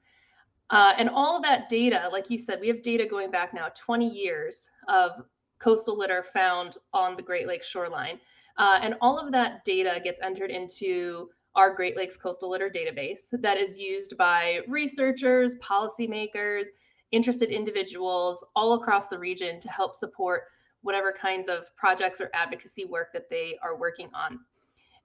Uh, 0.71 0.93
and 0.97 1.09
all 1.09 1.35
of 1.35 1.43
that 1.43 1.67
data, 1.69 2.09
like 2.11 2.29
you 2.29 2.37
said, 2.37 2.59
we 2.59 2.67
have 2.67 2.81
data 2.83 3.05
going 3.05 3.31
back 3.31 3.53
now 3.53 3.69
20 3.75 4.07
years 4.07 4.69
of 4.87 5.23
coastal 5.59 5.97
litter 5.97 6.25
found 6.33 6.77
on 6.93 7.15
the 7.15 7.21
Great 7.21 7.47
Lakes 7.47 7.67
shoreline. 7.67 8.19
Uh, 8.57 8.79
and 8.81 8.95
all 9.01 9.17
of 9.17 9.31
that 9.31 9.63
data 9.63 9.99
gets 10.03 10.19
entered 10.21 10.51
into 10.51 11.29
our 11.55 11.73
Great 11.73 11.95
Lakes 11.95 12.17
Coastal 12.17 12.49
Litter 12.49 12.69
database 12.69 13.29
that 13.31 13.57
is 13.57 13.77
used 13.77 14.17
by 14.17 14.59
researchers, 14.67 15.55
policymakers, 15.59 16.67
interested 17.11 17.49
individuals 17.49 18.43
all 18.55 18.73
across 18.73 19.07
the 19.07 19.17
region 19.17 19.59
to 19.59 19.69
help 19.69 19.95
support 19.95 20.43
whatever 20.81 21.11
kinds 21.11 21.49
of 21.49 21.75
projects 21.75 22.21
or 22.21 22.29
advocacy 22.33 22.85
work 22.85 23.11
that 23.13 23.29
they 23.29 23.57
are 23.63 23.77
working 23.77 24.09
on. 24.13 24.39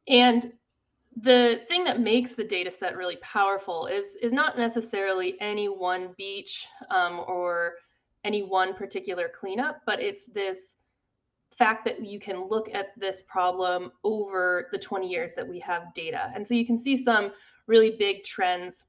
And 0.07 0.53
the 1.23 1.61
thing 1.69 1.85
that 1.85 2.01
makes 2.01 2.33
the 2.33 2.45
data 2.45 2.71
set 2.71 2.97
really 2.97 3.17
powerful 3.17 3.87
is 3.87 4.17
is 4.17 4.33
not 4.33 4.59
necessarily 4.59 5.41
any 5.41 5.69
one 5.69 6.13
beach 6.17 6.67
um, 6.91 7.25
or 7.27 7.75
any 8.25 8.43
one 8.43 8.75
particular 8.75 9.29
cleanup, 9.29 9.83
but 9.87 10.01
it's 10.01 10.25
this 10.25 10.77
fact 11.57 11.85
that 11.85 12.05
you 12.05 12.19
can 12.19 12.49
look 12.49 12.69
at 12.75 12.99
this 12.99 13.23
problem 13.23 13.93
over 14.03 14.69
the 14.73 14.79
20 14.79 15.09
years 15.09 15.35
that 15.35 15.47
we 15.47 15.61
have 15.61 15.95
data. 15.95 16.33
And 16.35 16.47
so 16.47 16.55
you 16.55 16.67
can 16.67 16.79
see 16.79 16.97
some 16.97 17.33
really 17.67 17.97
big 17.99 18.25
trends 18.25 18.87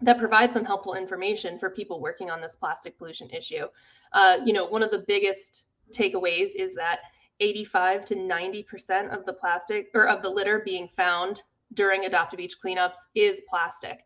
that 0.00 0.18
provide 0.18 0.52
some 0.52 0.64
helpful 0.64 0.94
information 0.94 1.58
for 1.58 1.70
people 1.70 2.00
working 2.00 2.30
on 2.30 2.40
this 2.40 2.56
plastic 2.56 2.98
pollution 2.98 3.30
issue. 3.30 3.66
Uh, 4.12 4.38
you 4.44 4.52
know, 4.52 4.66
one 4.66 4.82
of 4.82 4.90
the 4.90 5.04
biggest 5.06 5.66
takeaways 5.92 6.50
is 6.56 6.74
that 6.74 7.00
85 7.40 8.04
to 8.06 8.14
90% 8.16 9.16
of 9.16 9.24
the 9.24 9.32
plastic 9.32 9.88
or 9.94 10.08
of 10.08 10.22
the 10.22 10.28
litter 10.28 10.62
being 10.64 10.88
found 10.96 11.42
during 11.74 12.04
Adopt 12.04 12.34
a 12.34 12.36
Beach 12.36 12.56
cleanups 12.64 12.98
is 13.14 13.42
plastic. 13.48 14.04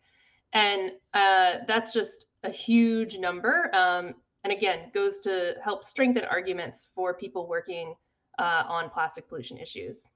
And 0.53 0.93
uh, 1.15 1.57
that's 1.67 1.93
just 1.93 2.27
a 2.45 2.51
huge 2.51 3.19
number. 3.19 3.71
Um, 3.75 4.15
and 4.49 4.57
again, 4.57 4.91
goes 4.95 5.21
to 5.21 5.55
help 5.63 5.85
strengthen 5.85 6.25
arguments 6.25 6.89
for 6.95 7.13
people 7.13 7.47
working 7.47 7.95
uh, 8.39 8.65
on 8.67 8.89
plastic 8.89 9.29
pollution 9.29 9.59
issues. 9.59 10.09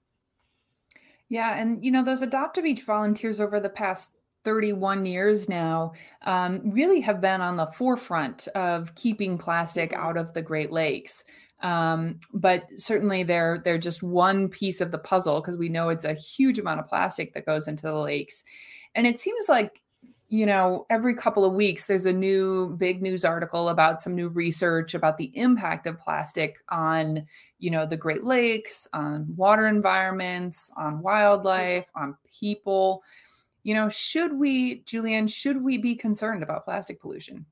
Yeah. 1.29 1.59
And, 1.59 1.85
you 1.85 1.91
know, 1.91 2.03
those 2.03 2.23
Adopt 2.23 2.57
a 2.59 2.62
Beach 2.62 2.83
volunteers 2.83 3.41
over 3.41 3.61
the 3.61 3.69
past 3.69 4.17
31 4.45 5.05
years 5.05 5.49
now 5.49 5.93
um, 6.23 6.71
really 6.71 7.01
have 7.03 7.21
been 7.21 7.43
on 7.43 7.57
the 7.57 7.67
forefront 7.67 8.49
of 8.49 8.95
keeping 8.95 9.37
plastic 9.37 9.93
out 9.93 10.17
of 10.17 10.33
the 10.33 10.43
Great 10.43 10.73
Lakes. 10.73 11.25
Um, 11.61 12.19
but 12.33 12.65
certainly 12.77 13.23
they're 13.23 13.62
they're 13.65 13.79
just 13.79 14.03
one 14.03 14.49
piece 14.49 14.81
of 14.81 14.91
the 14.91 14.99
puzzle 14.99 15.41
because 15.41 15.57
we 15.57 15.69
know 15.69 15.91
it's 15.91 16.05
a 16.05 16.15
huge 16.15 16.59
amount 16.59 16.81
of 16.81 16.89
plastic 16.89 17.35
that 17.35 17.47
goes 17.47 17.69
into 17.69 17.83
the 17.83 17.95
lakes. 17.95 18.43
And 18.95 19.07
it 19.07 19.21
seems 19.21 19.49
like 19.49 19.82
you 20.33 20.47
know, 20.47 20.87
every 20.89 21.15
couple 21.15 21.45
of 21.45 21.53
weeks 21.53 21.85
there's 21.85 22.07
a 22.07 22.12
new 22.12 22.75
big 22.79 23.03
news 23.03 23.23
article 23.23 23.69
about 23.69 24.01
some 24.01 24.15
new 24.15 24.31
research 24.31 24.95
about 24.95 25.19
the 25.19 25.31
impact 25.35 25.87
of 25.87 26.01
plastic 26.01 26.57
on, 26.71 27.27
you 27.59 27.71
know, 27.71 27.85
the 27.85 27.99
Great 27.99 28.25
Lakes, 28.25 28.89
on 28.95 29.27
water 29.37 29.67
environments, 29.67 30.73
on 30.75 31.03
wildlife, 31.03 31.85
on 31.95 32.17
people. 32.25 33.03
You 33.62 33.75
know, 33.75 33.91
should 33.91 34.33
we, 34.33 34.81
Julianne, 34.85 35.31
should 35.31 35.62
we 35.62 35.77
be 35.77 35.95
concerned 35.95 36.43
about 36.43 36.65
plastic 36.65 36.99
pollution? 36.99 37.45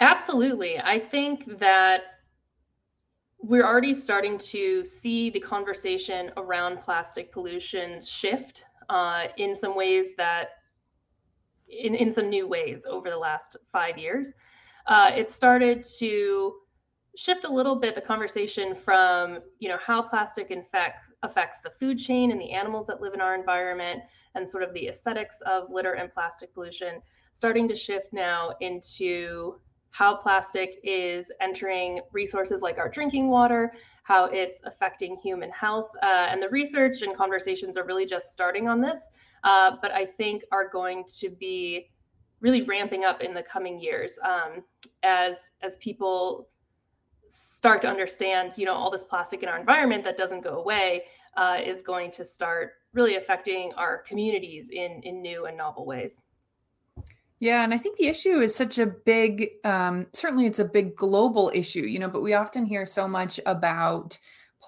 Absolutely. 0.00 0.78
I 0.78 0.98
think 0.98 1.58
that 1.58 2.02
we're 3.38 3.64
already 3.64 3.94
starting 3.94 4.36
to 4.36 4.84
see 4.84 5.30
the 5.30 5.40
conversation 5.40 6.32
around 6.36 6.82
plastic 6.82 7.32
pollution 7.32 7.98
shift 8.02 8.64
uh, 8.90 9.28
in 9.38 9.56
some 9.56 9.74
ways 9.74 10.10
that 10.18 10.57
in, 11.68 11.94
in 11.94 12.10
some 12.12 12.28
new 12.28 12.46
ways 12.46 12.84
over 12.88 13.10
the 13.10 13.16
last 13.16 13.56
five 13.72 13.98
years. 13.98 14.34
Uh, 14.86 15.10
it 15.14 15.30
started 15.30 15.86
to 15.98 16.54
shift 17.16 17.44
a 17.44 17.52
little 17.52 17.74
bit 17.74 17.94
the 17.94 18.00
conversation 18.00 18.74
from 18.74 19.40
you 19.58 19.68
know 19.68 19.78
how 19.78 20.00
plastic 20.00 20.50
infects 20.50 21.10
affects 21.22 21.60
the 21.60 21.70
food 21.80 21.98
chain 21.98 22.30
and 22.30 22.40
the 22.40 22.52
animals 22.52 22.86
that 22.86 23.00
live 23.00 23.12
in 23.12 23.20
our 23.20 23.34
environment 23.34 24.00
and 24.34 24.48
sort 24.48 24.62
of 24.62 24.72
the 24.72 24.86
aesthetics 24.88 25.40
of 25.46 25.64
litter 25.68 25.94
and 25.94 26.12
plastic 26.12 26.54
pollution 26.54 27.02
starting 27.32 27.68
to 27.68 27.74
shift 27.74 28.12
now 28.12 28.52
into 28.60 29.54
how 29.90 30.14
plastic 30.14 30.78
is 30.84 31.32
entering 31.40 32.00
resources 32.12 32.62
like 32.62 32.78
our 32.78 32.88
drinking 32.88 33.28
water, 33.28 33.72
how 34.02 34.26
it's 34.26 34.60
affecting 34.64 35.16
human 35.16 35.50
health. 35.50 35.90
Uh, 36.02 36.26
and 36.30 36.42
the 36.42 36.48
research 36.50 37.02
and 37.02 37.16
conversations 37.16 37.76
are 37.76 37.84
really 37.84 38.06
just 38.06 38.30
starting 38.32 38.68
on 38.68 38.80
this, 38.80 39.10
uh, 39.44 39.76
but 39.80 39.90
I 39.92 40.04
think 40.04 40.44
are 40.52 40.68
going 40.68 41.04
to 41.18 41.30
be 41.30 41.90
really 42.40 42.62
ramping 42.62 43.04
up 43.04 43.20
in 43.20 43.34
the 43.34 43.42
coming 43.42 43.80
years 43.80 44.18
um, 44.24 44.62
as 45.02 45.52
as 45.62 45.76
people 45.78 46.48
start 47.28 47.82
to 47.82 47.88
understand, 47.88 48.52
you 48.56 48.64
know, 48.64 48.74
all 48.74 48.90
this 48.90 49.04
plastic 49.04 49.42
in 49.42 49.48
our 49.48 49.58
environment 49.58 50.04
that 50.04 50.16
doesn't 50.16 50.42
go 50.42 50.60
away 50.60 51.04
uh, 51.36 51.58
is 51.62 51.82
going 51.82 52.10
to 52.12 52.24
start 52.24 52.72
really 52.94 53.16
affecting 53.16 53.72
our 53.74 53.98
communities 53.98 54.70
in 54.70 55.00
in 55.02 55.20
new 55.20 55.46
and 55.46 55.56
novel 55.56 55.84
ways. 55.84 56.24
Yeah, 57.40 57.62
and 57.62 57.72
I 57.72 57.78
think 57.78 57.98
the 57.98 58.08
issue 58.08 58.40
is 58.40 58.52
such 58.52 58.78
a 58.78 58.86
big, 58.86 59.50
um, 59.62 60.08
certainly 60.12 60.46
it's 60.46 60.58
a 60.58 60.64
big 60.64 60.96
global 60.96 61.52
issue, 61.54 61.82
you 61.82 62.00
know, 62.00 62.08
but 62.08 62.20
we 62.20 62.34
often 62.34 62.66
hear 62.66 62.84
so 62.84 63.06
much 63.06 63.38
about 63.46 64.18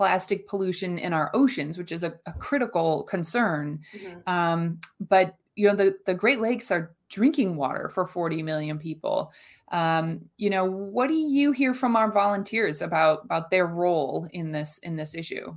plastic 0.01 0.49
pollution 0.49 0.97
in 0.97 1.13
our 1.13 1.31
oceans, 1.35 1.77
which 1.77 1.93
is 1.93 2.05
a, 2.05 2.15
a 2.25 2.33
critical 2.33 3.03
concern. 3.03 3.79
Mm-hmm. 3.95 4.33
Um, 4.33 4.81
but, 4.99 5.37
you 5.57 5.69
know, 5.69 5.75
the, 5.75 5.95
the 6.07 6.15
Great 6.15 6.41
Lakes 6.41 6.71
are 6.71 6.95
drinking 7.11 7.55
water 7.55 7.87
for 7.91 8.07
40 8.07 8.43
million 8.43 8.79
people. 8.79 9.31
Um, 9.73 10.23
you 10.39 10.49
know, 10.49 10.65
what 10.65 11.09
do 11.09 11.15
you 11.15 11.53
hear 11.53 11.75
from 11.75 11.97
our 11.97 12.11
volunteers 12.11 12.81
about, 12.81 13.25
about 13.25 13.51
their 13.51 13.67
role 13.67 14.27
in 14.33 14.53
this, 14.53 14.79
in 14.79 14.97
this 14.97 15.15
issue? 15.15 15.55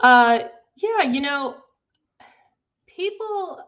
Uh, 0.00 0.48
yeah, 0.74 1.02
you 1.04 1.20
know, 1.20 1.58
people 2.88 3.60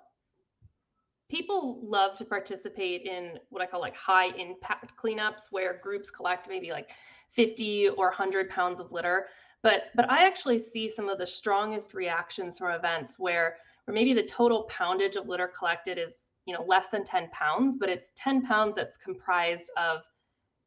people 1.28 1.78
love 1.82 2.18
to 2.18 2.24
participate 2.24 3.02
in 3.04 3.38
what 3.50 3.62
I 3.62 3.66
call 3.66 3.80
like 3.80 3.96
high 3.96 4.36
impact 4.36 4.94
cleanups 5.02 5.44
where 5.50 5.80
groups 5.80 6.10
collect 6.10 6.46
maybe 6.48 6.72
like 6.72 6.90
50 7.32 7.90
or 7.90 8.06
100 8.06 8.48
pounds 8.48 8.80
of 8.80 8.92
litter. 8.92 9.26
But 9.62 9.84
but 9.94 10.10
I 10.10 10.26
actually 10.26 10.58
see 10.58 10.88
some 10.88 11.08
of 11.08 11.18
the 11.18 11.26
strongest 11.26 11.94
reactions 11.94 12.58
from 12.58 12.72
events 12.72 13.18
where 13.18 13.56
where 13.84 13.94
maybe 13.94 14.12
the 14.12 14.22
total 14.22 14.64
poundage 14.64 15.16
of 15.16 15.28
litter 15.28 15.48
collected 15.48 15.98
is 15.98 16.30
you 16.46 16.54
know 16.54 16.64
less 16.64 16.86
than 16.88 17.04
10 17.04 17.30
pounds, 17.30 17.76
but 17.78 17.88
it's 17.88 18.10
10 18.16 18.42
pounds 18.42 18.76
that's 18.76 18.96
comprised 18.96 19.70
of 19.76 20.02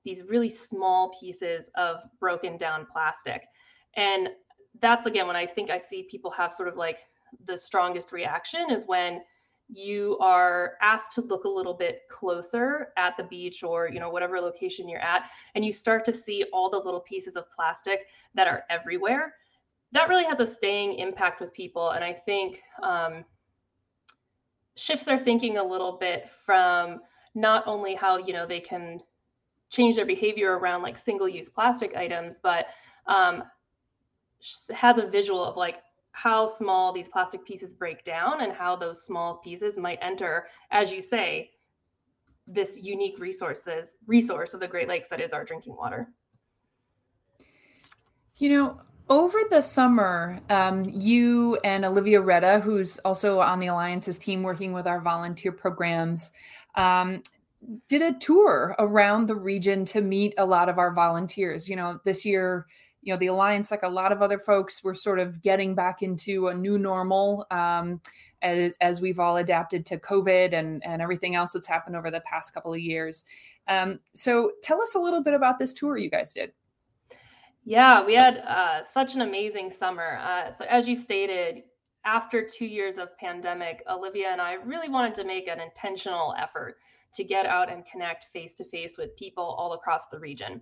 these 0.04 0.22
really 0.24 0.50
small 0.50 1.12
pieces 1.20 1.70
of 1.76 1.98
broken 2.20 2.58
down 2.58 2.86
plastic. 2.92 3.46
And 3.96 4.30
that's 4.82 5.06
again 5.06 5.28
when 5.28 5.36
I 5.36 5.46
think 5.46 5.70
I 5.70 5.78
see 5.78 6.04
people 6.04 6.32
have 6.32 6.54
sort 6.54 6.70
of 6.70 6.76
like 6.76 7.00
the 7.46 7.58
strongest 7.58 8.12
reaction 8.12 8.70
is 8.70 8.86
when 8.86 9.22
you 9.68 10.18
are 10.20 10.74
asked 10.82 11.14
to 11.14 11.22
look 11.22 11.46
a 11.46 11.50
little 11.50 11.74
bit 11.74 12.04
closer 12.10 12.90
at 12.98 13.18
the 13.18 13.24
beach 13.24 13.64
or 13.64 13.90
you 13.90 14.00
know 14.00 14.10
whatever 14.10 14.40
location 14.40 14.88
you're 14.88 15.00
at 15.00 15.30
and 15.56 15.66
you 15.66 15.74
start 15.74 16.06
to 16.06 16.14
see 16.14 16.46
all 16.54 16.70
the 16.70 16.78
little 16.78 17.00
pieces 17.00 17.36
of 17.36 17.50
plastic 17.50 18.08
that 18.36 18.48
are 18.48 18.64
everywhere. 18.70 19.34
That 19.92 20.10
really 20.10 20.26
has 20.26 20.40
a 20.40 20.48
staying 20.48 20.96
impact 20.96 21.40
with 21.40 21.54
people 21.54 21.92
and 21.92 22.04
i 22.04 22.14
think 22.14 22.62
um, 22.84 23.26
shifts 24.76 25.06
their 25.06 25.18
thinking 25.18 25.58
a 25.58 25.64
little 25.64 25.94
bit 25.94 26.30
from 26.46 27.02
not 27.34 27.66
only 27.66 27.96
how 27.96 28.18
you 28.18 28.34
know 28.34 28.46
they 28.46 28.60
can 28.60 29.02
change 29.70 29.96
their 29.96 30.06
behavior 30.06 30.58
around 30.58 30.84
like 30.84 30.98
single 30.98 31.28
use 31.28 31.50
plastic 31.50 31.96
items 31.96 32.40
but 32.42 32.68
um, 33.08 33.44
has 34.74 34.98
a 34.98 35.08
visual 35.08 35.44
of 35.44 35.58
like 35.58 35.78
how 36.16 36.48
small 36.48 36.94
these 36.94 37.10
plastic 37.10 37.46
pieces 37.46 37.74
break 37.74 38.06
down 38.06 38.40
and 38.42 38.54
how 38.54 38.74
those 38.74 39.04
small 39.04 39.36
pieces 39.40 39.78
might 39.78 40.00
enter, 40.02 40.48
as 40.72 40.90
you 40.90 41.02
say, 41.02 41.52
this 42.48 42.78
unique 42.82 43.20
resource, 43.20 43.60
this 43.60 43.98
resource 44.08 44.54
of 44.54 44.62
the 44.62 44.68
Great 44.68 44.88
Lakes 44.88 45.10
that 45.10 45.20
is 45.20 45.34
our 45.34 45.44
drinking 45.44 45.76
water. 45.76 46.08
You 48.38 48.50
know, 48.50 48.82
over 49.10 49.38
the 49.50 49.60
summer, 49.60 50.40
um, 50.50 50.86
you 50.88 51.58
and 51.66 51.84
Olivia 51.84 52.22
Retta, 52.22 52.62
who's 52.62 52.98
also 53.00 53.42
on 53.42 53.60
the 53.60 53.68
Alliances 53.68 54.18
team 54.18 54.42
working 54.42 54.72
with 54.72 54.88
our 54.88 55.02
volunteer 55.02 55.52
programs, 55.52 56.32
um, 56.76 57.24
did 57.90 58.02
a 58.02 58.18
tour 58.20 58.74
around 58.80 59.28
the 59.28 59.36
region 59.36 59.84
to 59.84 60.00
meet 60.00 60.34
a 60.38 60.46
lot 60.46 60.70
of 60.70 60.78
our 60.78 60.94
volunteers. 60.94 61.68
You 61.68 61.76
know, 61.76 62.00
this 62.06 62.26
year, 62.26 62.68
you 63.06 63.14
know 63.14 63.18
the 63.18 63.28
alliance 63.28 63.72
like 63.72 63.84
a 63.84 63.88
lot 63.88 64.12
of 64.12 64.22
other 64.22 64.40
folks 64.40 64.84
we're 64.84 64.96
sort 64.96 65.20
of 65.20 65.42
getting 65.42 65.76
back 65.76 66.02
into 66.02 66.48
a 66.48 66.54
new 66.54 66.78
normal 66.78 67.46
um, 67.52 68.02
as, 68.42 68.76
as 68.82 69.00
we've 69.00 69.20
all 69.20 69.38
adapted 69.38 69.86
to 69.86 69.98
covid 69.98 70.54
and, 70.54 70.84
and 70.84 71.02
everything 71.02 71.36
else 71.36 71.52
that's 71.52 71.68
happened 71.68 71.96
over 71.96 72.12
the 72.12 72.22
past 72.22 72.54
couple 72.54 72.74
of 72.74 72.80
years. 72.80 73.24
Um, 73.68 74.00
so 74.14 74.52
tell 74.62 74.82
us 74.82 74.96
a 74.96 75.00
little 75.00 75.24
bit 75.24 75.34
about 75.34 75.58
this 75.58 75.74
tour 75.74 75.98
you 75.98 76.10
guys 76.10 76.34
did. 76.34 76.52
Yeah 77.64 78.04
we 78.04 78.16
had 78.16 78.40
uh, 78.40 78.82
such 78.94 79.16
an 79.16 79.22
amazing 79.22 79.72
summer. 79.72 80.20
Uh, 80.22 80.52
so 80.52 80.66
as 80.66 80.88
you 80.88 80.98
stated 80.98 81.64
after 82.06 82.48
two 82.48 82.66
years 82.66 82.98
of 82.98 83.18
pandemic 83.18 83.82
olivia 83.90 84.28
and 84.30 84.40
i 84.40 84.54
really 84.54 84.90
wanted 84.90 85.16
to 85.16 85.24
make 85.24 85.48
an 85.48 85.60
intentional 85.60 86.36
effort 86.38 86.78
to 87.12 87.24
get 87.24 87.48
out 87.48 87.72
and 87.72 87.84
connect 87.84 88.26
face 88.26 88.54
to 88.54 88.64
face 88.66 88.96
with 88.96 89.16
people 89.18 89.44
all 89.58 89.74
across 89.74 90.08
the 90.10 90.20
region 90.20 90.62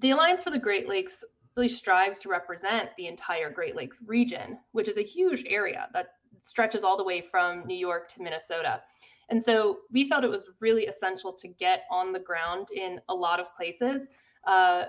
the 0.00 0.10
Alliance 0.10 0.42
for 0.42 0.50
the 0.50 0.58
Great 0.58 0.88
Lakes 0.88 1.24
really 1.56 1.68
strives 1.68 2.18
to 2.20 2.28
represent 2.28 2.90
the 2.96 3.06
entire 3.06 3.50
Great 3.50 3.76
Lakes 3.76 3.98
region, 4.06 4.58
which 4.72 4.88
is 4.88 4.98
a 4.98 5.02
huge 5.02 5.44
area 5.48 5.88
that 5.92 6.08
stretches 6.42 6.84
all 6.84 6.96
the 6.96 7.04
way 7.04 7.20
from 7.20 7.66
New 7.66 7.76
York 7.76 8.08
to 8.10 8.22
Minnesota. 8.22 8.82
And 9.30 9.42
so 9.42 9.78
we 9.90 10.08
felt 10.08 10.24
it 10.24 10.30
was 10.30 10.46
really 10.60 10.86
essential 10.86 11.32
to 11.32 11.48
get 11.48 11.84
on 11.90 12.12
the 12.12 12.20
ground 12.20 12.68
in 12.74 13.00
a 13.08 13.14
lot 13.14 13.40
of 13.40 13.54
places, 13.56 14.10
uh, 14.46 14.84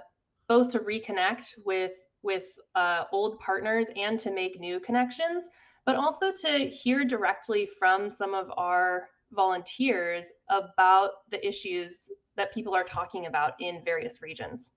both 0.47 0.71
to 0.71 0.79
reconnect 0.79 1.53
with 1.65 1.93
with 2.23 2.45
uh, 2.75 3.03
old 3.11 3.39
partners 3.39 3.87
and 3.95 4.19
to 4.19 4.31
make 4.31 4.59
new 4.59 4.79
connections, 4.79 5.45
but 5.85 5.95
also 5.95 6.31
to 6.31 6.67
hear 6.67 7.05
directly 7.05 7.69
from 7.79 8.09
some 8.09 8.33
of 8.33 8.51
our 8.57 9.07
volunteers 9.31 10.31
about 10.49 11.11
the 11.31 11.47
issues 11.47 12.09
that 12.35 12.53
people 12.53 12.75
are 12.75 12.83
talking 12.83 13.27
about 13.27 13.53
in 13.59 13.81
various 13.85 14.21
regions. 14.21 14.71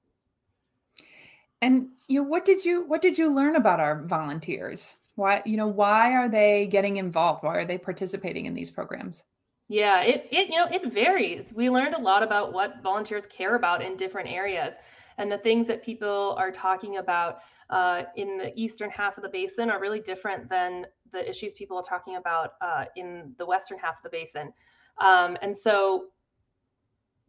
And 1.63 1.89
you 2.09 2.23
know, 2.23 2.29
what 2.29 2.45
did 2.45 2.65
you 2.65 2.87
what 2.87 3.03
did 3.03 3.19
you 3.19 3.33
learn 3.33 3.57
about 3.57 3.81
our 3.81 4.03
volunteers? 4.03 4.97
Why, 5.17 5.43
you 5.45 5.57
know, 5.57 5.67
why 5.67 6.13
are 6.13 6.29
they 6.29 6.67
getting 6.67 6.97
involved? 6.97 7.43
Why 7.43 7.57
are 7.57 7.65
they 7.67 7.77
participating 7.79 8.47
in 8.47 8.55
these 8.55 8.71
programs? 8.71 9.25
Yeah, 9.69 10.03
it 10.03 10.27
it 10.31 10.49
you 10.49 10.57
know, 10.57 10.67
it 10.71 10.93
varies. 10.93 11.53
We 11.55 11.71
learned 11.71 11.95
a 11.95 12.01
lot 12.01 12.23
about 12.23 12.53
what 12.53 12.83
volunteers 12.83 13.27
care 13.27 13.57
about 13.57 13.83
in 13.83 13.97
different 13.97 14.29
areas 14.29 14.77
and 15.21 15.31
the 15.31 15.39
things 15.39 15.67
that 15.67 15.83
people 15.83 16.35
are 16.39 16.51
talking 16.51 16.97
about 16.97 17.41
uh, 17.69 18.05
in 18.17 18.39
the 18.39 18.51
eastern 18.59 18.91
half 18.91 19.19
of 19.19 19.23
the 19.23 19.29
basin 19.29 19.71
are 19.71 19.79
really 19.79 20.01
different 20.01 20.49
than 20.49 20.87
the 21.13 21.29
issues 21.29 21.53
people 21.53 21.77
are 21.77 21.83
talking 21.83 22.17
about 22.17 22.53
uh, 22.63 22.87
in 22.97 23.35
the 23.37 23.45
western 23.45 23.79
half 23.79 23.99
of 23.99 24.03
the 24.03 24.09
basin. 24.09 24.51
Um, 24.99 25.37
and 25.43 25.57
so 25.57 26.07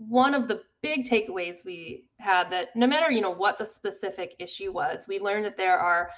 one 0.08 0.34
of 0.34 0.48
the 0.48 0.62
big 0.82 1.08
takeaways 1.08 1.64
we 1.64 2.06
had 2.20 2.50
that 2.50 2.76
no 2.76 2.88
matter 2.88 3.12
you 3.12 3.22
know 3.22 3.32
what 3.32 3.58
the 3.58 3.66
specific 3.66 4.36
issue 4.40 4.72
was, 4.72 5.08
we 5.08 5.20
learned 5.20 5.46
that 5.46 5.58
there 5.58 5.78
are 5.78 6.10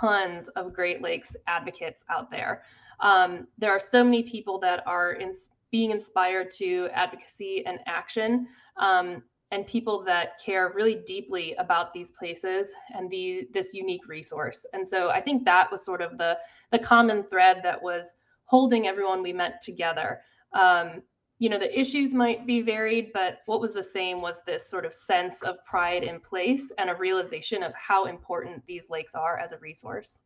tons 0.00 0.48
of 0.48 0.72
Great 0.72 1.02
Lakes 1.02 1.36
advocates 1.46 2.02
out 2.10 2.30
there. 2.30 2.62
Um, 3.00 3.46
there 3.58 3.70
are 3.70 3.80
so 3.80 4.04
many 4.04 4.22
people 4.22 4.58
that 4.60 4.86
are 4.86 5.12
in, 5.12 5.32
being 5.70 5.90
inspired 5.90 6.50
to 6.52 6.88
advocacy 6.92 7.64
and 7.66 7.78
action. 7.86 8.48
Um, 8.76 9.22
and 9.52 9.66
people 9.66 10.04
that 10.04 10.38
care 10.38 10.72
really 10.76 11.02
deeply 11.06 11.54
about 11.54 11.92
these 11.92 12.12
places 12.12 12.72
and 12.94 13.10
the 13.10 13.48
this 13.52 13.74
unique 13.74 14.06
resource. 14.06 14.64
And 14.72 14.86
so 14.86 15.10
I 15.10 15.20
think 15.20 15.44
that 15.44 15.70
was 15.72 15.84
sort 15.84 16.02
of 16.02 16.18
the 16.18 16.38
the 16.70 16.78
common 16.78 17.24
thread 17.24 17.60
that 17.64 17.82
was 17.82 18.12
holding 18.44 18.86
everyone 18.86 19.22
we 19.22 19.32
met 19.32 19.60
together. 19.60 20.20
Um, 20.52 21.02
you 21.40 21.48
know, 21.48 21.58
the 21.58 21.80
issues 21.80 22.12
might 22.12 22.46
be 22.46 22.60
varied, 22.60 23.12
but 23.14 23.38
what 23.46 23.62
was 23.62 23.72
the 23.72 23.82
same 23.82 24.20
was 24.20 24.40
this 24.46 24.68
sort 24.68 24.84
of 24.84 24.92
sense 24.92 25.40
of 25.40 25.64
pride 25.64 26.04
in 26.04 26.20
place 26.20 26.70
and 26.76 26.90
a 26.90 26.94
realization 26.94 27.62
of 27.62 27.74
how 27.74 28.04
important 28.04 28.62
these 28.66 28.90
lakes 28.90 29.14
are 29.14 29.38
as 29.38 29.52
a 29.52 29.58
resource. 29.58 30.20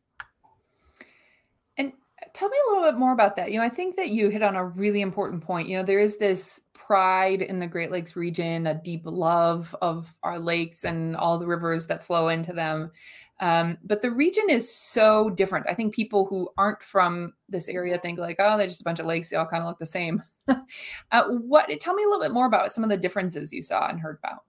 And 1.78 1.92
tell 2.32 2.48
me 2.48 2.56
a 2.66 2.70
little 2.70 2.90
bit 2.90 2.98
more 2.98 3.12
about 3.12 3.36
that. 3.36 3.52
You 3.52 3.60
know, 3.60 3.64
I 3.64 3.68
think 3.68 3.94
that 3.94 4.10
you 4.10 4.28
hit 4.28 4.42
on 4.42 4.56
a 4.56 4.64
really 4.64 5.02
important 5.02 5.40
point. 5.40 5.68
You 5.68 5.76
know, 5.76 5.84
there 5.84 6.00
is 6.00 6.18
this 6.18 6.62
pride 6.72 7.42
in 7.42 7.60
the 7.60 7.68
Great 7.68 7.92
Lakes 7.92 8.16
region, 8.16 8.66
a 8.66 8.74
deep 8.74 9.02
love 9.04 9.74
of 9.80 10.12
our 10.24 10.40
lakes 10.40 10.82
and 10.82 11.16
all 11.16 11.38
the 11.38 11.46
rivers 11.46 11.86
that 11.86 12.04
flow 12.04 12.28
into 12.28 12.52
them. 12.52 12.90
Um, 13.38 13.78
but 13.84 14.02
the 14.02 14.10
region 14.10 14.50
is 14.50 14.72
so 14.72 15.30
different. 15.30 15.66
I 15.68 15.74
think 15.74 15.94
people 15.94 16.26
who 16.26 16.50
aren't 16.58 16.82
from 16.82 17.34
this 17.48 17.68
area 17.68 17.98
think 17.98 18.18
like, 18.18 18.36
oh, 18.40 18.58
they're 18.58 18.66
just 18.66 18.80
a 18.80 18.84
bunch 18.84 18.98
of 18.98 19.06
lakes. 19.06 19.30
They 19.30 19.36
all 19.36 19.46
kind 19.46 19.62
of 19.62 19.68
look 19.68 19.78
the 19.78 19.86
same. 19.86 20.20
uh, 21.12 21.24
what? 21.28 21.68
Tell 21.80 21.94
me 21.94 22.04
a 22.04 22.06
little 22.06 22.22
bit 22.22 22.32
more 22.32 22.46
about 22.46 22.72
some 22.72 22.84
of 22.84 22.90
the 22.90 22.96
differences 22.96 23.52
you 23.52 23.62
saw 23.62 23.88
and 23.88 24.00
heard 24.00 24.18
about. 24.22 24.44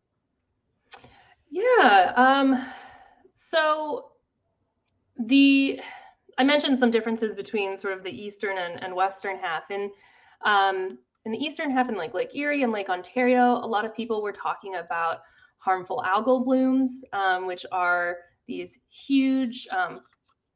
Yeah. 1.50 2.14
Um, 2.16 2.66
so 3.34 4.12
the 5.18 5.80
I 6.38 6.44
mentioned 6.44 6.78
some 6.78 6.92
differences 6.92 7.34
between 7.36 7.78
sort 7.78 7.94
of 7.98 8.04
the 8.04 8.12
eastern 8.12 8.58
and, 8.58 8.84
and 8.84 8.94
western 8.94 9.38
half, 9.38 9.70
and 9.70 9.90
um, 10.44 10.98
in 11.26 11.32
the 11.32 11.38
eastern 11.38 11.72
half 11.72 11.90
in 11.90 11.96
like 11.96 12.14
Lake 12.14 12.36
Erie 12.36 12.64
and 12.64 12.72
Lake 12.72 12.90
Ontario, 12.90 13.56
a 13.56 13.68
lot 13.68 13.86
of 13.86 13.96
people 13.96 14.22
were 14.22 14.34
talking 14.34 14.76
about 14.76 15.20
harmful 15.58 16.04
algal 16.06 16.44
blooms, 16.44 17.02
um, 17.14 17.48
which 17.48 17.66
are 17.72 18.18
these 18.48 18.78
huge 18.90 19.68
um, 19.76 20.02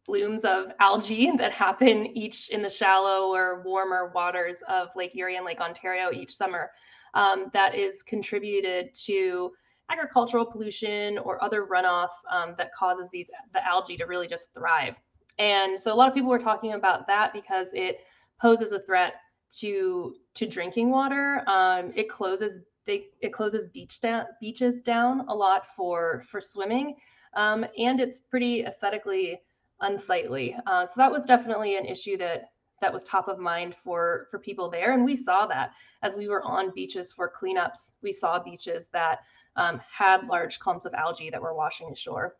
blooms 0.09 0.43
of 0.43 0.71
algae 0.79 1.31
that 1.37 1.51
happen 1.51 2.07
each 2.17 2.49
in 2.49 2.63
the 2.63 2.69
shallow 2.69 3.31
or 3.31 3.61
warmer 3.61 4.11
waters 4.15 4.57
of 4.67 4.87
Lake 4.95 5.15
Erie 5.15 5.37
and 5.37 5.45
Lake 5.45 5.61
Ontario 5.61 6.11
each 6.11 6.35
summer. 6.35 6.71
Um, 7.13 7.51
that 7.53 7.75
is 7.75 8.01
contributed 8.01 8.93
to 9.05 9.51
agricultural 9.91 10.45
pollution 10.45 11.19
or 11.19 11.43
other 11.43 11.65
runoff 11.65 12.09
um, 12.31 12.55
that 12.57 12.73
causes 12.73 13.07
these 13.11 13.27
the 13.53 13.65
algae 13.65 13.97
to 13.97 14.05
really 14.05 14.27
just 14.27 14.53
thrive. 14.53 14.95
And 15.37 15.79
so 15.79 15.93
a 15.93 15.95
lot 15.95 16.07
of 16.07 16.15
people 16.15 16.29
were 16.29 16.39
talking 16.39 16.73
about 16.73 17.05
that 17.07 17.31
because 17.31 17.69
it 17.73 17.99
poses 18.41 18.71
a 18.71 18.79
threat 18.79 19.13
to 19.59 20.15
to 20.35 20.47
drinking 20.47 20.89
water. 20.89 21.43
Um, 21.47 21.91
it 21.95 22.09
closes 22.09 22.61
they, 22.85 23.05
it 23.21 23.31
closes 23.31 23.67
beach 23.67 24.01
down, 24.01 24.25
beaches 24.41 24.81
down 24.81 25.27
a 25.27 25.35
lot 25.35 25.67
for 25.75 26.23
for 26.29 26.41
swimming, 26.41 26.95
um, 27.35 27.65
and 27.77 27.99
it's 27.99 28.19
pretty 28.19 28.65
aesthetically 28.65 29.39
unsightly. 29.81 30.55
Uh, 30.65 30.85
so 30.85 30.93
that 30.97 31.11
was 31.11 31.25
definitely 31.25 31.77
an 31.77 31.85
issue 31.85 32.17
that 32.17 32.51
that 32.81 32.93
was 32.93 33.03
top 33.03 33.27
of 33.27 33.39
mind 33.39 33.75
for 33.83 34.27
for 34.31 34.39
people 34.39 34.69
there, 34.69 34.93
and 34.93 35.03
we 35.03 35.15
saw 35.15 35.45
that 35.47 35.71
as 36.01 36.15
we 36.15 36.27
were 36.27 36.43
on 36.43 36.71
beaches 36.73 37.11
for 37.11 37.31
cleanups. 37.31 37.93
We 38.01 38.11
saw 38.11 38.41
beaches 38.41 38.87
that 38.93 39.19
um, 39.55 39.81
had 39.91 40.27
large 40.27 40.59
clumps 40.59 40.85
of 40.85 40.93
algae 40.93 41.29
that 41.29 41.41
were 41.41 41.53
washing 41.53 41.91
ashore. 41.91 42.35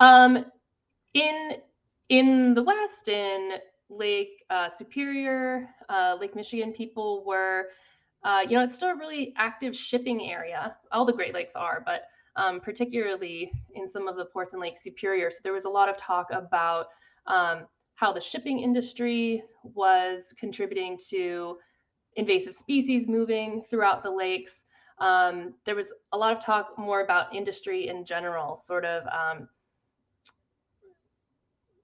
Um, 0.00 0.46
in 1.14 1.56
in 2.08 2.54
the 2.54 2.62
West, 2.62 3.08
in 3.08 3.52
Lake 3.88 4.44
uh, 4.50 4.68
Superior, 4.68 5.68
uh, 5.88 6.16
Lake 6.20 6.34
Michigan 6.34 6.72
people 6.72 7.24
were, 7.24 7.68
uh, 8.24 8.44
you 8.48 8.56
know, 8.56 8.62
it's 8.62 8.74
still 8.74 8.90
a 8.90 8.96
really 8.96 9.34
active 9.36 9.76
shipping 9.76 10.30
area. 10.30 10.76
All 10.92 11.04
the 11.04 11.12
Great 11.12 11.34
Lakes 11.34 11.54
are, 11.54 11.82
but 11.84 12.04
um, 12.36 12.60
particularly 12.60 13.50
in 13.74 13.90
some 13.90 14.08
of 14.08 14.16
the 14.16 14.26
ports 14.26 14.54
in 14.54 14.60
Lake 14.60 14.76
Superior. 14.80 15.30
So 15.30 15.38
there 15.42 15.52
was 15.52 15.64
a 15.64 15.70
lot 15.70 15.88
of 15.88 15.96
talk 15.96 16.28
about 16.30 16.86
um, 17.26 17.66
how 17.94 18.12
the 18.12 18.20
shipping 18.20 18.60
industry 18.60 19.42
was 19.62 20.32
contributing 20.38 20.98
to 21.10 21.58
invasive 22.16 22.54
species 22.54 23.08
moving 23.08 23.64
throughout 23.68 24.02
the 24.02 24.10
lakes. 24.10 24.64
Um, 24.98 25.54
there 25.64 25.74
was 25.74 25.92
a 26.12 26.16
lot 26.16 26.32
of 26.34 26.42
talk 26.42 26.78
more 26.78 27.02
about 27.02 27.34
industry 27.34 27.88
in 27.88 28.04
general, 28.04 28.56
sort 28.56 28.84
of 28.84 29.02
um, 29.06 29.48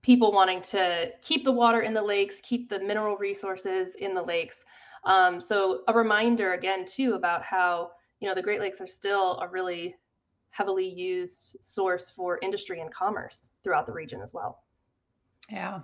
people 0.03 0.33
wanting 0.33 0.61
to 0.62 1.11
keep 1.23 1.45
the 1.45 1.53
water 1.53 1.81
in 1.81 1.95
the 1.95 2.03
lakes, 2.03 2.41
keep 2.43 2.69
the 2.69 2.79
mineral 2.79 3.17
resources 3.17 3.95
in 3.95 4.15
the 4.15 4.23
lakes. 4.23 4.65
Um, 5.05 5.41
so 5.41 5.83
a 5.88 5.95
reminder 5.95 6.53
again 6.53 6.85
too 6.87 7.15
about 7.15 7.43
how 7.43 7.91
you 8.21 8.29
know 8.29 8.35
the 8.35 8.43
Great 8.43 8.61
Lakes 8.61 8.81
are 8.81 8.87
still 8.87 9.38
a 9.41 9.49
really 9.49 9.97
heavily 10.53 10.88
used 10.88 11.57
source 11.61 12.11
for 12.11 12.38
industry 12.43 12.81
and 12.81 12.93
commerce 12.95 13.51
throughout 13.65 13.87
the 13.87 13.93
region 13.93 14.21
as 14.23 14.33
well. 14.33 14.62
Yeah. 15.51 15.81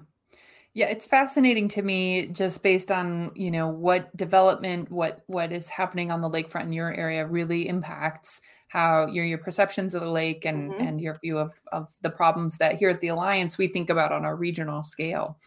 Yeah, 0.75 0.87
it's 0.87 1.07
fascinating 1.07 1.69
to 1.71 1.83
me 1.83 2.29
just 2.29 2.63
based 2.63 2.93
on, 2.93 3.33
you 3.35 3.51
know, 3.51 3.69
what 3.69 4.17
development, 4.17 4.91
what 4.91 5.25
what 5.27 5.53
is 5.53 5.69
happening 5.69 6.13
on 6.13 6.21
the 6.21 6.31
lakefront 6.31 6.65
in 6.65 6.73
your 6.73 6.95
area 6.95 7.27
really 7.27 7.67
impacts 7.67 8.41
how 8.69 9.07
your 9.07 9.25
your 9.25 9.39
perceptions 9.39 9.95
of 9.95 10.03
the 10.03 10.11
lake 10.11 10.45
and 10.45 10.71
mm-hmm. 10.71 10.81
and 10.81 11.01
your 11.01 11.19
view 11.19 11.39
of 11.39 11.53
of 11.73 11.89
the 12.03 12.11
problems 12.11 12.59
that 12.59 12.77
here 12.77 12.91
at 12.91 13.01
the 13.01 13.09
alliance 13.09 13.59
we 13.59 13.67
think 13.67 13.91
about 13.91 14.13
on 14.13 14.25
a 14.25 14.35
regional 14.35 14.85
scale 14.85 15.39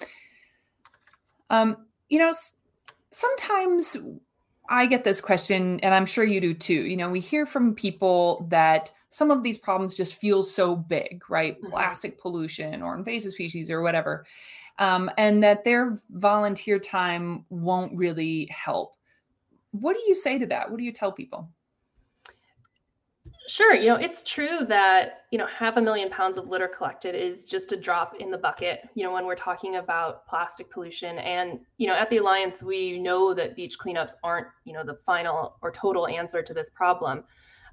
um 1.50 1.78
you 2.10 2.20
know 2.20 2.34
sometimes 3.12 3.96
i 4.70 4.86
get 4.86 5.04
this 5.04 5.22
question 5.22 5.80
and 5.82 5.94
i'm 5.94 6.06
sure 6.06 6.24
you 6.24 6.42
do 6.42 6.54
too 6.54 6.82
you 6.82 6.98
know 6.98 7.10
we 7.10 7.20
hear 7.20 7.46
from 7.46 7.76
people 7.76 8.46
that 8.50 8.92
some 9.12 9.30
of 9.30 9.44
these 9.44 9.58
problems 9.58 9.94
just 9.94 10.16
feel 10.16 10.42
so 10.42 10.76
big 10.76 11.22
right 11.30 11.58
mm-hmm. 11.58 11.70
plastic 11.70 12.20
pollution 12.20 12.82
or 12.82 12.96
invasive 12.96 13.34
species 13.34 13.70
or 13.70 13.82
whatever 13.82 14.26
um, 14.80 15.12
and 15.18 15.44
that 15.44 15.64
their 15.64 16.00
volunteer 16.12 16.80
time 16.80 17.46
won't 17.50 17.96
really 17.96 18.48
help 18.50 18.96
what 19.72 19.96
do 19.96 20.02
you 20.08 20.16
say 20.16 20.40
to 20.40 20.46
that 20.46 20.70
what 20.70 20.78
do 20.78 20.84
you 20.84 20.94
tell 20.94 21.12
people 21.12 21.48
Sure. 23.48 23.74
You 23.74 23.88
know, 23.88 23.96
it's 23.96 24.24
true 24.24 24.60
that, 24.68 25.26
you 25.32 25.38
know, 25.38 25.48
half 25.48 25.76
a 25.78 25.82
million 25.82 26.10
pounds 26.10 26.38
of 26.38 26.48
litter 26.48 26.68
collected 26.68 27.16
is 27.16 27.44
just 27.44 27.72
a 27.72 27.76
drop 27.76 28.16
in 28.20 28.30
the 28.30 28.38
bucket, 28.38 28.88
you 28.94 29.04
know, 29.04 29.12
when 29.12 29.26
we're 29.26 29.36
talking 29.36 29.78
about 29.78 30.28
plastic 30.28 30.70
pollution. 30.72 31.18
And, 31.18 31.60
you 31.78 31.88
know, 31.88 31.94
at 31.94 32.10
the 32.10 32.18
Alliance, 32.18 32.62
we 32.62 33.00
know 33.00 33.34
that 33.34 33.56
beach 33.56 33.78
cleanups 33.80 34.14
aren't, 34.24 34.48
you 34.64 34.74
know, 34.74 34.84
the 34.84 35.00
final 35.06 35.58
or 35.62 35.72
total 35.72 36.08
answer 36.08 36.42
to 36.42 36.54
this 36.54 36.70
problem. 36.70 37.24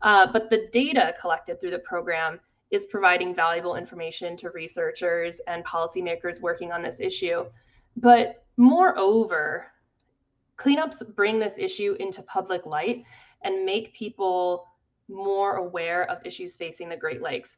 Uh, 0.02 0.26
but 0.32 0.50
the 0.50 0.68
data 0.72 1.14
collected 1.20 1.60
through 1.60 1.70
the 1.70 1.78
program 1.80 2.40
is 2.70 2.84
providing 2.84 3.34
valuable 3.34 3.76
information 3.76 4.36
to 4.36 4.50
researchers 4.50 5.40
and 5.46 5.64
policymakers 5.64 6.40
working 6.40 6.70
on 6.70 6.82
this 6.82 7.00
issue. 7.00 7.44
But 7.96 8.44
moreover, 8.56 9.66
cleanups 10.56 11.14
bring 11.14 11.38
this 11.38 11.58
issue 11.58 11.96
into 11.98 12.22
public 12.22 12.66
light 12.66 13.04
and 13.42 13.64
make 13.64 13.94
people 13.94 14.66
more 15.08 15.56
aware 15.56 16.08
of 16.10 16.24
issues 16.26 16.56
facing 16.56 16.88
the 16.88 16.96
Great 16.96 17.22
Lakes. 17.22 17.56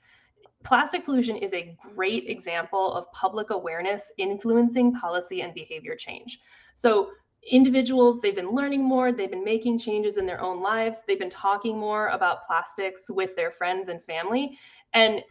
Plastic 0.63 1.05
pollution 1.05 1.37
is 1.37 1.53
a 1.53 1.77
great 1.95 2.29
example 2.29 2.93
of 2.93 3.11
public 3.13 3.51
awareness 3.51 4.13
influencing 4.19 4.93
policy 4.93 5.41
and 5.41 5.55
behavior 5.55 5.97
change. 5.97 6.41
So, 6.75 7.11
individuals 7.49 8.21
they've 8.21 8.37
been 8.37 8.51
learning 8.51 8.85
more 8.85 9.13
they've 9.13 9.31
been 9.31 9.45
making 9.45 9.79
changes 9.79 10.19
in 10.19 10.27
their 10.27 10.41
own 10.43 10.61
lives 10.61 11.03
they've 11.07 11.19
been 11.19 11.31
talking 11.31 11.79
more 11.79 12.09
about 12.09 12.47
plastics 12.47 13.07
with 13.09 13.35
their 13.35 13.51
friends 13.51 13.89
and 13.89 14.05
family 14.05 14.59
and 14.93 15.23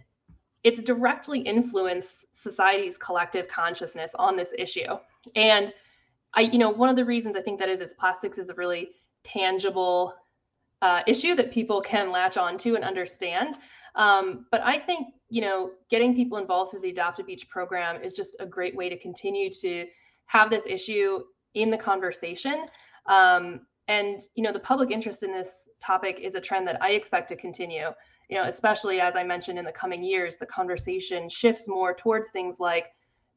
it's 0.63 0.82
directly 0.82 1.39
influenced 1.39 2.36
society's 2.36 2.98
collective 2.98 3.48
consciousness 3.48 4.12
on 4.15 4.36
this 4.36 4.54
issue. 4.58 4.98
And 5.36 5.74
i 6.36 6.41
you 6.41 6.60
know 6.60 6.69
one 6.69 6.89
of 6.89 6.95
the 6.95 7.06
reasons 7.06 7.36
i 7.36 7.41
think 7.41 7.58
that 7.60 7.69
is 7.69 7.82
is 7.82 7.95
plastics 7.95 8.38
is 8.38 8.50
a 8.50 8.54
really 8.54 8.91
tangible 9.24 10.13
uh, 10.82 11.02
issue 11.08 11.36
that 11.36 11.52
people 11.52 11.82
can 11.82 12.10
latch 12.10 12.38
onto 12.38 12.76
and 12.76 12.86
understand. 12.86 13.58
Um, 13.95 14.45
but 14.52 14.62
i 14.63 14.78
think 14.78 15.08
you 15.30 15.41
know 15.41 15.72
getting 15.89 16.15
people 16.15 16.38
involved 16.38 16.72
through 16.72 16.82
the 16.82 16.91
adopt 16.91 17.19
a 17.19 17.24
beach 17.24 17.50
program 17.50 18.02
is 18.04 18.13
just 18.13 18.38
a 18.39 18.45
great 18.45 18.76
way 18.76 18.89
to 18.89 18.98
continue 18.98 19.50
to 19.62 19.88
have 20.28 20.50
this 20.52 20.65
issue 20.67 21.24
in 21.54 21.72
the 21.72 21.78
conversation. 21.78 22.66
Um, 23.08 23.62
and 23.88 24.22
you 24.36 24.44
know, 24.44 24.54
the 24.54 24.60
public 24.60 24.92
interest 24.92 25.24
in 25.24 25.34
this 25.34 25.70
topic 25.82 26.20
is 26.22 26.36
a 26.36 26.42
trend 26.42 26.68
that 26.68 26.82
I 26.82 26.92
expect 26.92 27.28
to 27.30 27.36
continue. 27.36 27.88
You 28.30 28.38
know, 28.38 28.44
especially 28.44 29.02
as 29.02 29.16
I 29.16 29.24
mentioned 29.24 29.58
in 29.58 29.66
the 29.66 29.72
coming 29.72 30.04
years, 30.04 30.38
the 30.38 30.46
conversation 30.46 31.28
shifts 31.30 31.68
more 31.68 31.96
towards 31.96 32.30
things 32.30 32.60
like 32.60 32.88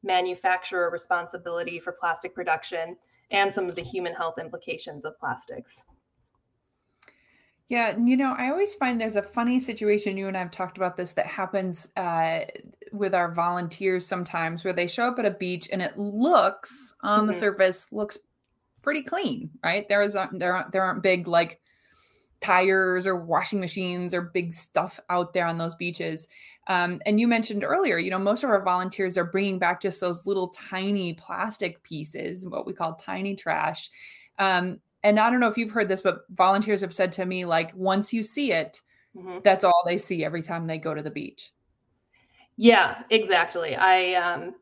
manufacturer 0.03 0.89
responsibility 0.91 1.79
for 1.79 1.93
plastic 1.93 2.35
production 2.35 2.95
and 3.31 3.51
some 3.51 3.67
of 3.67 3.75
the 3.75 3.81
human 3.81 4.13
health 4.13 4.37
implications 4.37 5.05
of 5.05 5.17
plastics. 5.19 5.85
Yeah, 7.69 7.89
and 7.89 8.07
you 8.07 8.17
know, 8.17 8.35
I 8.37 8.49
always 8.49 8.75
find 8.75 8.99
there's 9.01 9.15
a 9.15 9.23
funny 9.23 9.59
situation. 9.59 10.17
You 10.17 10.27
and 10.27 10.37
I 10.37 10.41
have 10.41 10.51
talked 10.51 10.77
about 10.77 10.97
this 10.97 11.13
that 11.13 11.25
happens 11.25 11.89
uh, 11.95 12.41
with 12.93 13.13
our 13.15 13.33
volunteers 13.33 14.05
sometimes, 14.05 14.63
where 14.63 14.73
they 14.73 14.87
show 14.87 15.07
up 15.07 15.19
at 15.19 15.25
a 15.25 15.31
beach 15.31 15.67
and 15.71 15.81
it 15.81 15.97
looks 15.97 16.93
on 17.01 17.19
mm-hmm. 17.19 17.27
the 17.27 17.33
surface 17.33 17.87
looks 17.91 18.17
pretty 18.81 19.01
clean, 19.01 19.49
right? 19.63 19.89
There 19.89 20.01
is 20.01 20.15
there 20.33 20.55
aren't 20.55 20.71
there 20.71 20.83
aren't 20.83 21.03
big 21.03 21.27
like 21.27 21.59
tires 22.39 23.07
or 23.07 23.15
washing 23.15 23.59
machines 23.59 24.13
or 24.13 24.21
big 24.21 24.53
stuff 24.53 24.99
out 25.09 25.33
there 25.33 25.47
on 25.47 25.57
those 25.57 25.75
beaches. 25.75 26.27
Um, 26.67 27.01
and 27.05 27.19
you 27.19 27.27
mentioned 27.27 27.63
earlier, 27.63 27.97
you 27.97 28.11
know, 28.11 28.19
most 28.19 28.43
of 28.43 28.49
our 28.49 28.61
volunteers 28.61 29.17
are 29.17 29.23
bringing 29.23 29.59
back 29.59 29.81
just 29.81 30.01
those 30.01 30.27
little 30.27 30.49
tiny 30.49 31.13
plastic 31.13 31.81
pieces, 31.83 32.45
what 32.47 32.65
we 32.65 32.73
call 32.73 32.95
tiny 32.95 33.35
trash. 33.35 33.89
Um, 34.39 34.79
and 35.03 35.19
I 35.19 35.29
don't 35.29 35.39
know 35.39 35.47
if 35.47 35.57
you've 35.57 35.71
heard 35.71 35.87
this, 35.87 36.01
but 36.01 36.25
volunteers 36.31 36.81
have 36.81 36.93
said 36.93 37.13
to 37.13 37.25
me, 37.25 37.45
like, 37.45 37.73
once 37.75 38.13
you 38.13 38.23
see 38.23 38.51
it, 38.51 38.81
mm-hmm. 39.15 39.39
that's 39.43 39.63
all 39.63 39.83
they 39.85 39.97
see 39.97 40.23
every 40.23 40.41
time 40.41 40.67
they 40.67 40.77
go 40.77 40.93
to 40.93 41.01
the 41.01 41.11
beach. 41.11 41.51
Yeah, 42.57 43.03
exactly. 43.09 43.75
I, 43.75 44.13
um, 44.13 44.55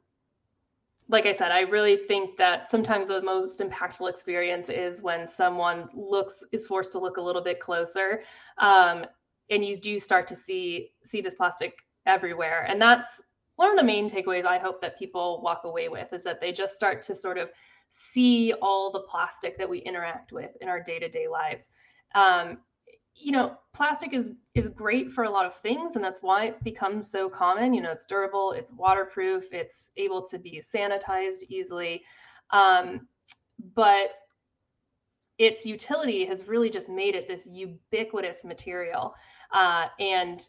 like 1.10 1.26
I 1.26 1.36
said, 1.36 1.52
I 1.52 1.62
really 1.62 1.98
think 1.98 2.38
that 2.38 2.70
sometimes 2.70 3.10
the 3.10 3.22
most 3.22 3.60
impactful 3.60 4.10
experience 4.10 4.70
is 4.70 5.02
when 5.02 5.28
someone 5.28 5.90
looks 5.94 6.44
is 6.54 6.66
forced 6.66 6.94
to 6.94 7.00
look 7.00 7.18
a 7.18 7.22
little 7.22 7.42
bit 7.42 7.60
closer, 7.60 8.24
um, 8.60 9.06
and 9.50 9.66
you 9.66 9.76
do 9.78 10.00
start 10.00 10.26
to 10.28 10.36
see 10.36 10.92
see 11.04 11.20
this 11.20 11.36
plastic 11.36 11.80
everywhere. 12.06 12.66
And 12.70 12.82
that's 12.82 13.22
one 13.58 13.70
of 13.70 13.78
the 13.78 13.84
main 13.84 14.10
takeaways 14.10 14.46
I 14.46 14.58
hope 14.58 14.82
that 14.82 14.98
people 14.98 15.42
walk 15.44 15.66
away 15.66 15.90
with 15.90 16.14
is 16.14 16.24
that 16.24 16.40
they 16.40 16.54
just 16.54 16.76
start 16.76 17.02
to 17.04 17.16
sort 17.16 17.38
of 17.38 17.50
see 17.90 18.54
all 18.62 18.90
the 18.90 19.02
plastic 19.02 19.58
that 19.58 19.70
we 19.70 19.80
interact 19.80 20.32
with 20.32 20.52
in 20.62 20.70
our 20.70 20.82
day-to-day 20.82 21.28
lives 21.28 21.70
um, 22.16 22.58
you 23.16 23.32
know 23.32 23.58
plastic 23.74 24.14
is 24.14 24.34
is 24.56 24.68
great 24.70 25.12
for 25.12 25.24
a 25.24 25.30
lot 25.30 25.46
of 25.46 25.56
things 25.58 25.96
and 25.96 26.04
that's 26.04 26.22
why 26.22 26.46
it's 26.46 26.62
become 26.62 27.04
so 27.04 27.30
common 27.30 27.74
you 27.74 27.82
know 27.82 27.92
it's 27.92 28.06
durable 28.06 28.52
it's 28.54 28.72
waterproof 28.74 29.54
it's 29.54 29.92
able 29.98 30.26
to 30.26 30.38
be 30.38 30.62
sanitized 30.62 31.44
easily 31.50 32.04
um, 32.52 33.08
but 33.76 34.12
its 35.38 35.66
utility 35.66 36.26
has 36.26 36.48
really 36.48 36.70
just 36.70 36.90
made 36.90 37.16
it 37.16 37.28
this 37.28 37.48
ubiquitous 37.52 38.44
material 38.44 39.14
uh, 39.54 39.88
and 40.00 40.48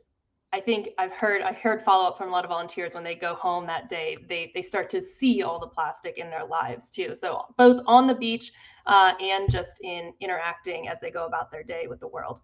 I 0.54 0.60
think 0.60 0.90
I've 0.98 1.12
heard 1.12 1.40
I 1.40 1.54
heard 1.54 1.82
follow 1.82 2.06
up 2.06 2.18
from 2.18 2.28
a 2.28 2.30
lot 2.30 2.44
of 2.44 2.50
volunteers 2.50 2.92
when 2.92 3.02
they 3.02 3.14
go 3.14 3.34
home 3.34 3.66
that 3.66 3.88
day. 3.88 4.18
They 4.28 4.52
they 4.54 4.60
start 4.60 4.90
to 4.90 5.00
see 5.00 5.42
all 5.42 5.58
the 5.58 5.66
plastic 5.66 6.18
in 6.18 6.28
their 6.28 6.44
lives 6.44 6.90
too. 6.90 7.14
So 7.14 7.46
both 7.56 7.82
on 7.86 8.06
the 8.06 8.14
beach 8.14 8.52
uh, 8.84 9.14
and 9.18 9.50
just 9.50 9.80
in 9.82 10.12
interacting 10.20 10.88
as 10.88 11.00
they 11.00 11.10
go 11.10 11.24
about 11.24 11.50
their 11.50 11.62
day 11.62 11.86
with 11.88 12.00
the 12.00 12.08
world. 12.08 12.42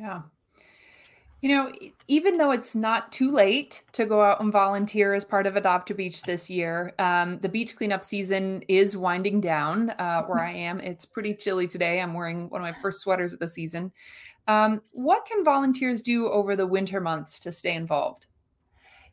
Yeah. 0.00 0.22
You 1.42 1.48
know, 1.48 1.72
even 2.06 2.36
though 2.36 2.50
it's 2.50 2.74
not 2.74 3.12
too 3.12 3.30
late 3.30 3.82
to 3.92 4.04
go 4.04 4.22
out 4.22 4.42
and 4.42 4.52
volunteer 4.52 5.14
as 5.14 5.24
part 5.24 5.46
of 5.46 5.56
Adopt 5.56 5.90
a 5.90 5.94
Beach 5.94 6.22
this 6.22 6.50
year, 6.50 6.92
um, 6.98 7.38
the 7.40 7.48
beach 7.48 7.76
cleanup 7.76 8.04
season 8.04 8.62
is 8.68 8.94
winding 8.94 9.40
down 9.40 9.90
uh, 9.90 10.22
where 10.24 10.40
I 10.40 10.52
am. 10.52 10.80
It's 10.80 11.06
pretty 11.06 11.34
chilly 11.34 11.66
today. 11.66 12.00
I'm 12.00 12.12
wearing 12.12 12.50
one 12.50 12.60
of 12.60 12.66
my 12.66 12.78
first 12.82 13.00
sweaters 13.00 13.32
of 13.32 13.38
the 13.38 13.48
season. 13.48 13.90
Um, 14.48 14.82
what 14.92 15.24
can 15.24 15.42
volunteers 15.42 16.02
do 16.02 16.28
over 16.28 16.56
the 16.56 16.66
winter 16.66 17.00
months 17.00 17.40
to 17.40 17.52
stay 17.52 17.74
involved? 17.74 18.26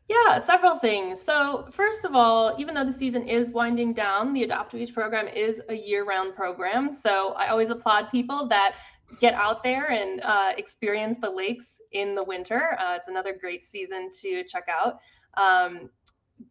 Yeah, 0.08 0.40
several 0.40 0.78
things. 0.78 1.20
So, 1.20 1.68
first 1.70 2.04
of 2.06 2.14
all, 2.14 2.54
even 2.58 2.74
though 2.74 2.84
the 2.84 2.92
season 2.92 3.28
is 3.28 3.50
winding 3.50 3.92
down, 3.92 4.32
the 4.32 4.42
Adopt 4.42 4.72
a 4.72 4.78
Beach 4.78 4.94
program 4.94 5.28
is 5.28 5.60
a 5.68 5.74
year 5.74 6.04
round 6.04 6.34
program. 6.34 6.92
So, 6.94 7.34
I 7.34 7.48
always 7.48 7.68
applaud 7.68 8.10
people 8.10 8.48
that 8.48 8.74
get 9.20 9.34
out 9.34 9.62
there 9.62 9.90
and 9.90 10.20
uh, 10.22 10.52
experience 10.56 11.18
the 11.20 11.30
lakes 11.30 11.80
in 11.92 12.14
the 12.14 12.22
winter. 12.22 12.76
Uh, 12.78 12.96
it's 12.96 13.08
another 13.08 13.34
great 13.38 13.64
season 13.64 14.10
to 14.20 14.44
check 14.44 14.66
out. 14.68 14.98
Um, 15.36 15.90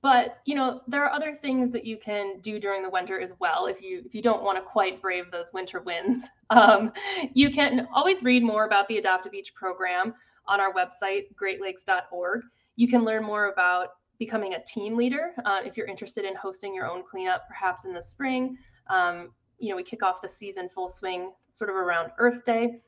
but 0.02 0.40
you 0.46 0.56
know 0.56 0.82
there 0.88 1.04
are 1.04 1.12
other 1.12 1.34
things 1.34 1.72
that 1.72 1.86
you 1.86 1.98
can 1.98 2.40
do 2.42 2.60
during 2.60 2.84
the 2.84 2.90
winter 2.90 3.20
as 3.20 3.34
well 3.40 3.68
if 3.68 3.82
you 3.82 4.02
if 4.06 4.14
you 4.14 4.22
don't 4.22 4.44
want 4.44 4.58
to 4.58 4.62
quite 4.62 5.02
brave 5.02 5.32
those 5.32 5.54
winter 5.54 5.82
winds 5.82 6.26
um, 6.50 6.92
you 7.34 7.50
can 7.50 7.88
always 7.94 8.24
read 8.24 8.44
more 8.44 8.66
about 8.66 8.88
the 8.88 8.98
adopt 8.98 9.26
a 9.26 9.30
beach 9.30 9.54
program 9.56 10.14
on 10.48 10.60
our 10.60 10.74
website 10.74 11.28
greatlakes.org 11.42 12.42
you 12.76 12.88
can 12.88 13.04
learn 13.04 13.24
more 13.24 13.52
about 13.52 13.90
becoming 14.20 14.56
a 14.56 14.64
team 14.66 14.98
leader 14.98 15.32
uh, 15.46 15.62
if 15.64 15.78
you're 15.78 15.88
interested 15.88 16.26
in 16.26 16.36
hosting 16.36 16.74
your 16.74 16.90
own 16.90 17.04
cleanup 17.04 17.48
perhaps 17.48 17.86
in 17.86 17.94
the 17.94 18.02
spring 18.02 18.58
um, 18.90 19.30
you 19.60 19.70
know 19.70 19.76
we 19.76 19.84
kick 19.84 20.04
off 20.04 20.22
the 20.22 20.30
season 20.30 20.70
full 20.74 20.88
swing 20.88 21.32
sort 21.52 21.70
of 21.70 21.76
around 21.76 22.12
earth 22.18 22.44
day 22.44 22.80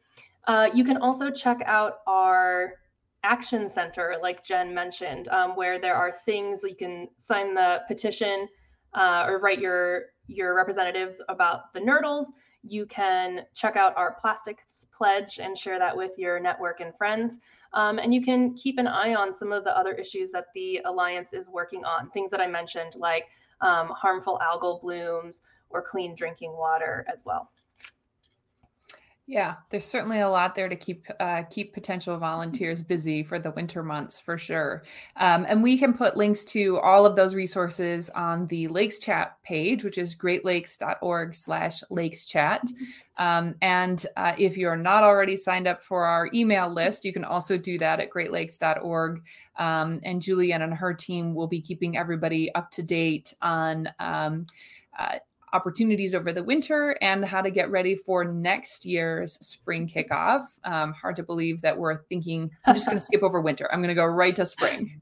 uh, 0.47 0.69
you 0.73 0.83
can 0.83 0.97
also 0.97 1.29
check 1.29 1.61
out 1.65 1.99
our 2.07 2.73
action 3.23 3.67
center, 3.69 4.15
like 4.21 4.43
Jen 4.43 4.73
mentioned, 4.73 5.27
um, 5.29 5.55
where 5.55 5.79
there 5.79 5.95
are 5.95 6.15
things 6.25 6.61
you 6.63 6.75
can 6.75 7.07
sign 7.17 7.53
the 7.53 7.81
petition 7.87 8.47
uh, 8.93 9.25
or 9.27 9.39
write 9.39 9.59
your 9.59 10.05
your 10.27 10.55
representatives 10.55 11.21
about 11.29 11.73
the 11.73 11.79
nurdles. 11.79 12.27
You 12.63 12.85
can 12.85 13.41
check 13.55 13.75
out 13.75 13.95
our 13.97 14.17
plastics 14.19 14.85
pledge 14.95 15.39
and 15.39 15.57
share 15.57 15.79
that 15.79 15.95
with 15.95 16.11
your 16.17 16.39
network 16.39 16.81
and 16.81 16.95
friends. 16.95 17.39
Um, 17.73 17.99
and 17.99 18.13
you 18.13 18.21
can 18.21 18.53
keep 18.55 18.77
an 18.77 18.87
eye 18.87 19.15
on 19.15 19.33
some 19.33 19.51
of 19.51 19.63
the 19.63 19.75
other 19.75 19.93
issues 19.93 20.31
that 20.31 20.47
the 20.53 20.81
Alliance 20.85 21.33
is 21.33 21.49
working 21.49 21.85
on, 21.85 22.09
things 22.11 22.31
that 22.31 22.41
I 22.41 22.47
mentioned, 22.47 22.95
like 22.95 23.25
um, 23.61 23.89
harmful 23.89 24.39
algal 24.41 24.81
blooms 24.81 25.41
or 25.69 25.81
clean 25.81 26.15
drinking 26.15 26.53
water 26.53 27.05
as 27.11 27.23
well. 27.25 27.51
Yeah, 29.29 29.57
there's 29.69 29.85
certainly 29.85 30.21
a 30.21 30.27
lot 30.27 30.55
there 30.55 30.67
to 30.67 30.75
keep 30.75 31.05
uh, 31.19 31.43
keep 31.51 31.71
potential 31.71 32.17
volunteers 32.17 32.81
busy 32.81 33.21
for 33.21 33.37
the 33.37 33.51
winter 33.51 33.83
months 33.83 34.19
for 34.19 34.39
sure. 34.39 34.81
Um, 35.17 35.45
and 35.47 35.61
we 35.61 35.77
can 35.77 35.93
put 35.93 36.17
links 36.17 36.43
to 36.45 36.79
all 36.79 37.05
of 37.05 37.15
those 37.15 37.35
resources 37.35 38.09
on 38.09 38.47
the 38.47 38.67
Lakes 38.69 38.97
Chat 38.97 39.37
page, 39.43 39.83
which 39.83 39.99
is 39.99 40.15
greatlakes.org/slash 40.15 41.83
Lakes 41.91 42.25
Chat. 42.25 42.63
Um, 43.17 43.53
and 43.61 44.03
uh, 44.17 44.33
if 44.35 44.57
you're 44.57 44.75
not 44.75 45.03
already 45.03 45.35
signed 45.35 45.67
up 45.67 45.83
for 45.83 46.05
our 46.05 46.31
email 46.33 46.67
list, 46.67 47.05
you 47.05 47.13
can 47.13 47.23
also 47.23 47.55
do 47.55 47.77
that 47.77 47.99
at 47.99 48.09
greatlakes.org. 48.09 49.21
Um, 49.59 49.99
and 50.01 50.19
Julianne 50.19 50.63
and 50.63 50.73
her 50.73 50.95
team 50.95 51.35
will 51.35 51.47
be 51.47 51.61
keeping 51.61 51.97
everybody 51.97 52.51
up 52.55 52.71
to 52.71 52.81
date 52.81 53.35
on. 53.43 53.89
Um, 53.99 54.47
uh, 54.97 55.19
opportunities 55.53 56.13
over 56.13 56.31
the 56.31 56.43
winter 56.43 56.97
and 57.01 57.25
how 57.25 57.41
to 57.41 57.49
get 57.49 57.69
ready 57.71 57.95
for 57.95 58.25
next 58.25 58.85
year's 58.85 59.33
spring 59.45 59.87
kickoff. 59.87 60.45
Um, 60.63 60.93
hard 60.93 61.15
to 61.17 61.23
believe 61.23 61.61
that 61.61 61.77
we're 61.77 62.03
thinking, 62.03 62.51
I'm 62.65 62.75
just 62.75 62.85
going 62.85 62.97
to 62.99 63.03
skip 63.03 63.23
over 63.23 63.41
winter. 63.41 63.69
I'm 63.71 63.79
going 63.79 63.89
to 63.89 63.95
go 63.95 64.05
right 64.05 64.35
to 64.35 64.45
spring. 64.45 65.01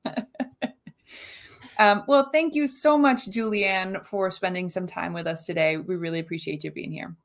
um, 1.80 2.04
well, 2.08 2.30
thank 2.32 2.56
you 2.56 2.68
so 2.68 2.98
much, 2.98 3.28
Julianne, 3.30 4.06
for 4.06 4.32
spending 4.32 4.70
some 4.70 4.88
time 4.88 5.14
with 5.14 5.28
us 5.28 5.46
today. 5.46 5.78
We 5.78 5.96
really 5.96 6.20
appreciate 6.20 6.64
you 6.64 6.72
being 6.72 6.92
here. 6.92 7.16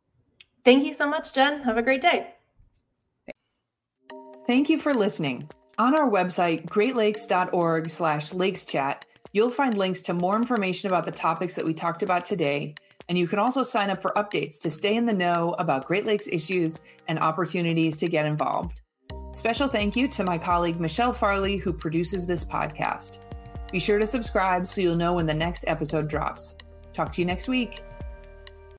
Thank 0.64 0.84
you 0.84 0.94
so 0.94 1.08
much, 1.08 1.32
Jen. 1.32 1.62
Have 1.62 1.76
a 1.76 1.82
great 1.82 2.02
day. 2.02 2.34
Thank 4.46 4.68
you 4.68 4.78
for 4.78 4.94
listening. 4.94 5.48
On 5.78 5.94
our 5.94 6.08
website, 6.08 6.66
greatlakes.org 6.66 7.90
slash 7.90 8.30
lakeschat, 8.30 9.02
you'll 9.32 9.50
find 9.50 9.76
links 9.76 10.02
to 10.02 10.14
more 10.14 10.36
information 10.36 10.88
about 10.88 11.06
the 11.06 11.12
topics 11.12 11.54
that 11.54 11.64
we 11.64 11.74
talked 11.74 12.02
about 12.02 12.24
today, 12.24 12.74
and 13.08 13.18
you 13.18 13.26
can 13.26 13.38
also 13.38 13.62
sign 13.62 13.90
up 13.90 14.00
for 14.00 14.12
updates 14.16 14.60
to 14.60 14.70
stay 14.70 14.96
in 14.96 15.06
the 15.06 15.12
know 15.12 15.54
about 15.58 15.86
Great 15.86 16.06
Lakes 16.06 16.28
issues 16.30 16.80
and 17.08 17.18
opportunities 17.18 17.96
to 17.98 18.08
get 18.08 18.26
involved. 18.26 18.80
Special 19.32 19.68
thank 19.68 19.96
you 19.96 20.08
to 20.08 20.24
my 20.24 20.36
colleague 20.36 20.78
Michelle 20.80 21.12
Farley, 21.12 21.56
who 21.56 21.72
produces 21.72 22.26
this 22.26 22.44
podcast. 22.44 23.18
Be 23.70 23.78
sure 23.78 23.98
to 23.98 24.06
subscribe 24.06 24.66
so 24.66 24.80
you'll 24.80 24.96
know 24.96 25.14
when 25.14 25.26
the 25.26 25.34
next 25.34 25.64
episode 25.66 26.08
drops. 26.08 26.56
Talk 26.92 27.10
to 27.12 27.22
you 27.22 27.26
next 27.26 27.48
week. 27.48 27.82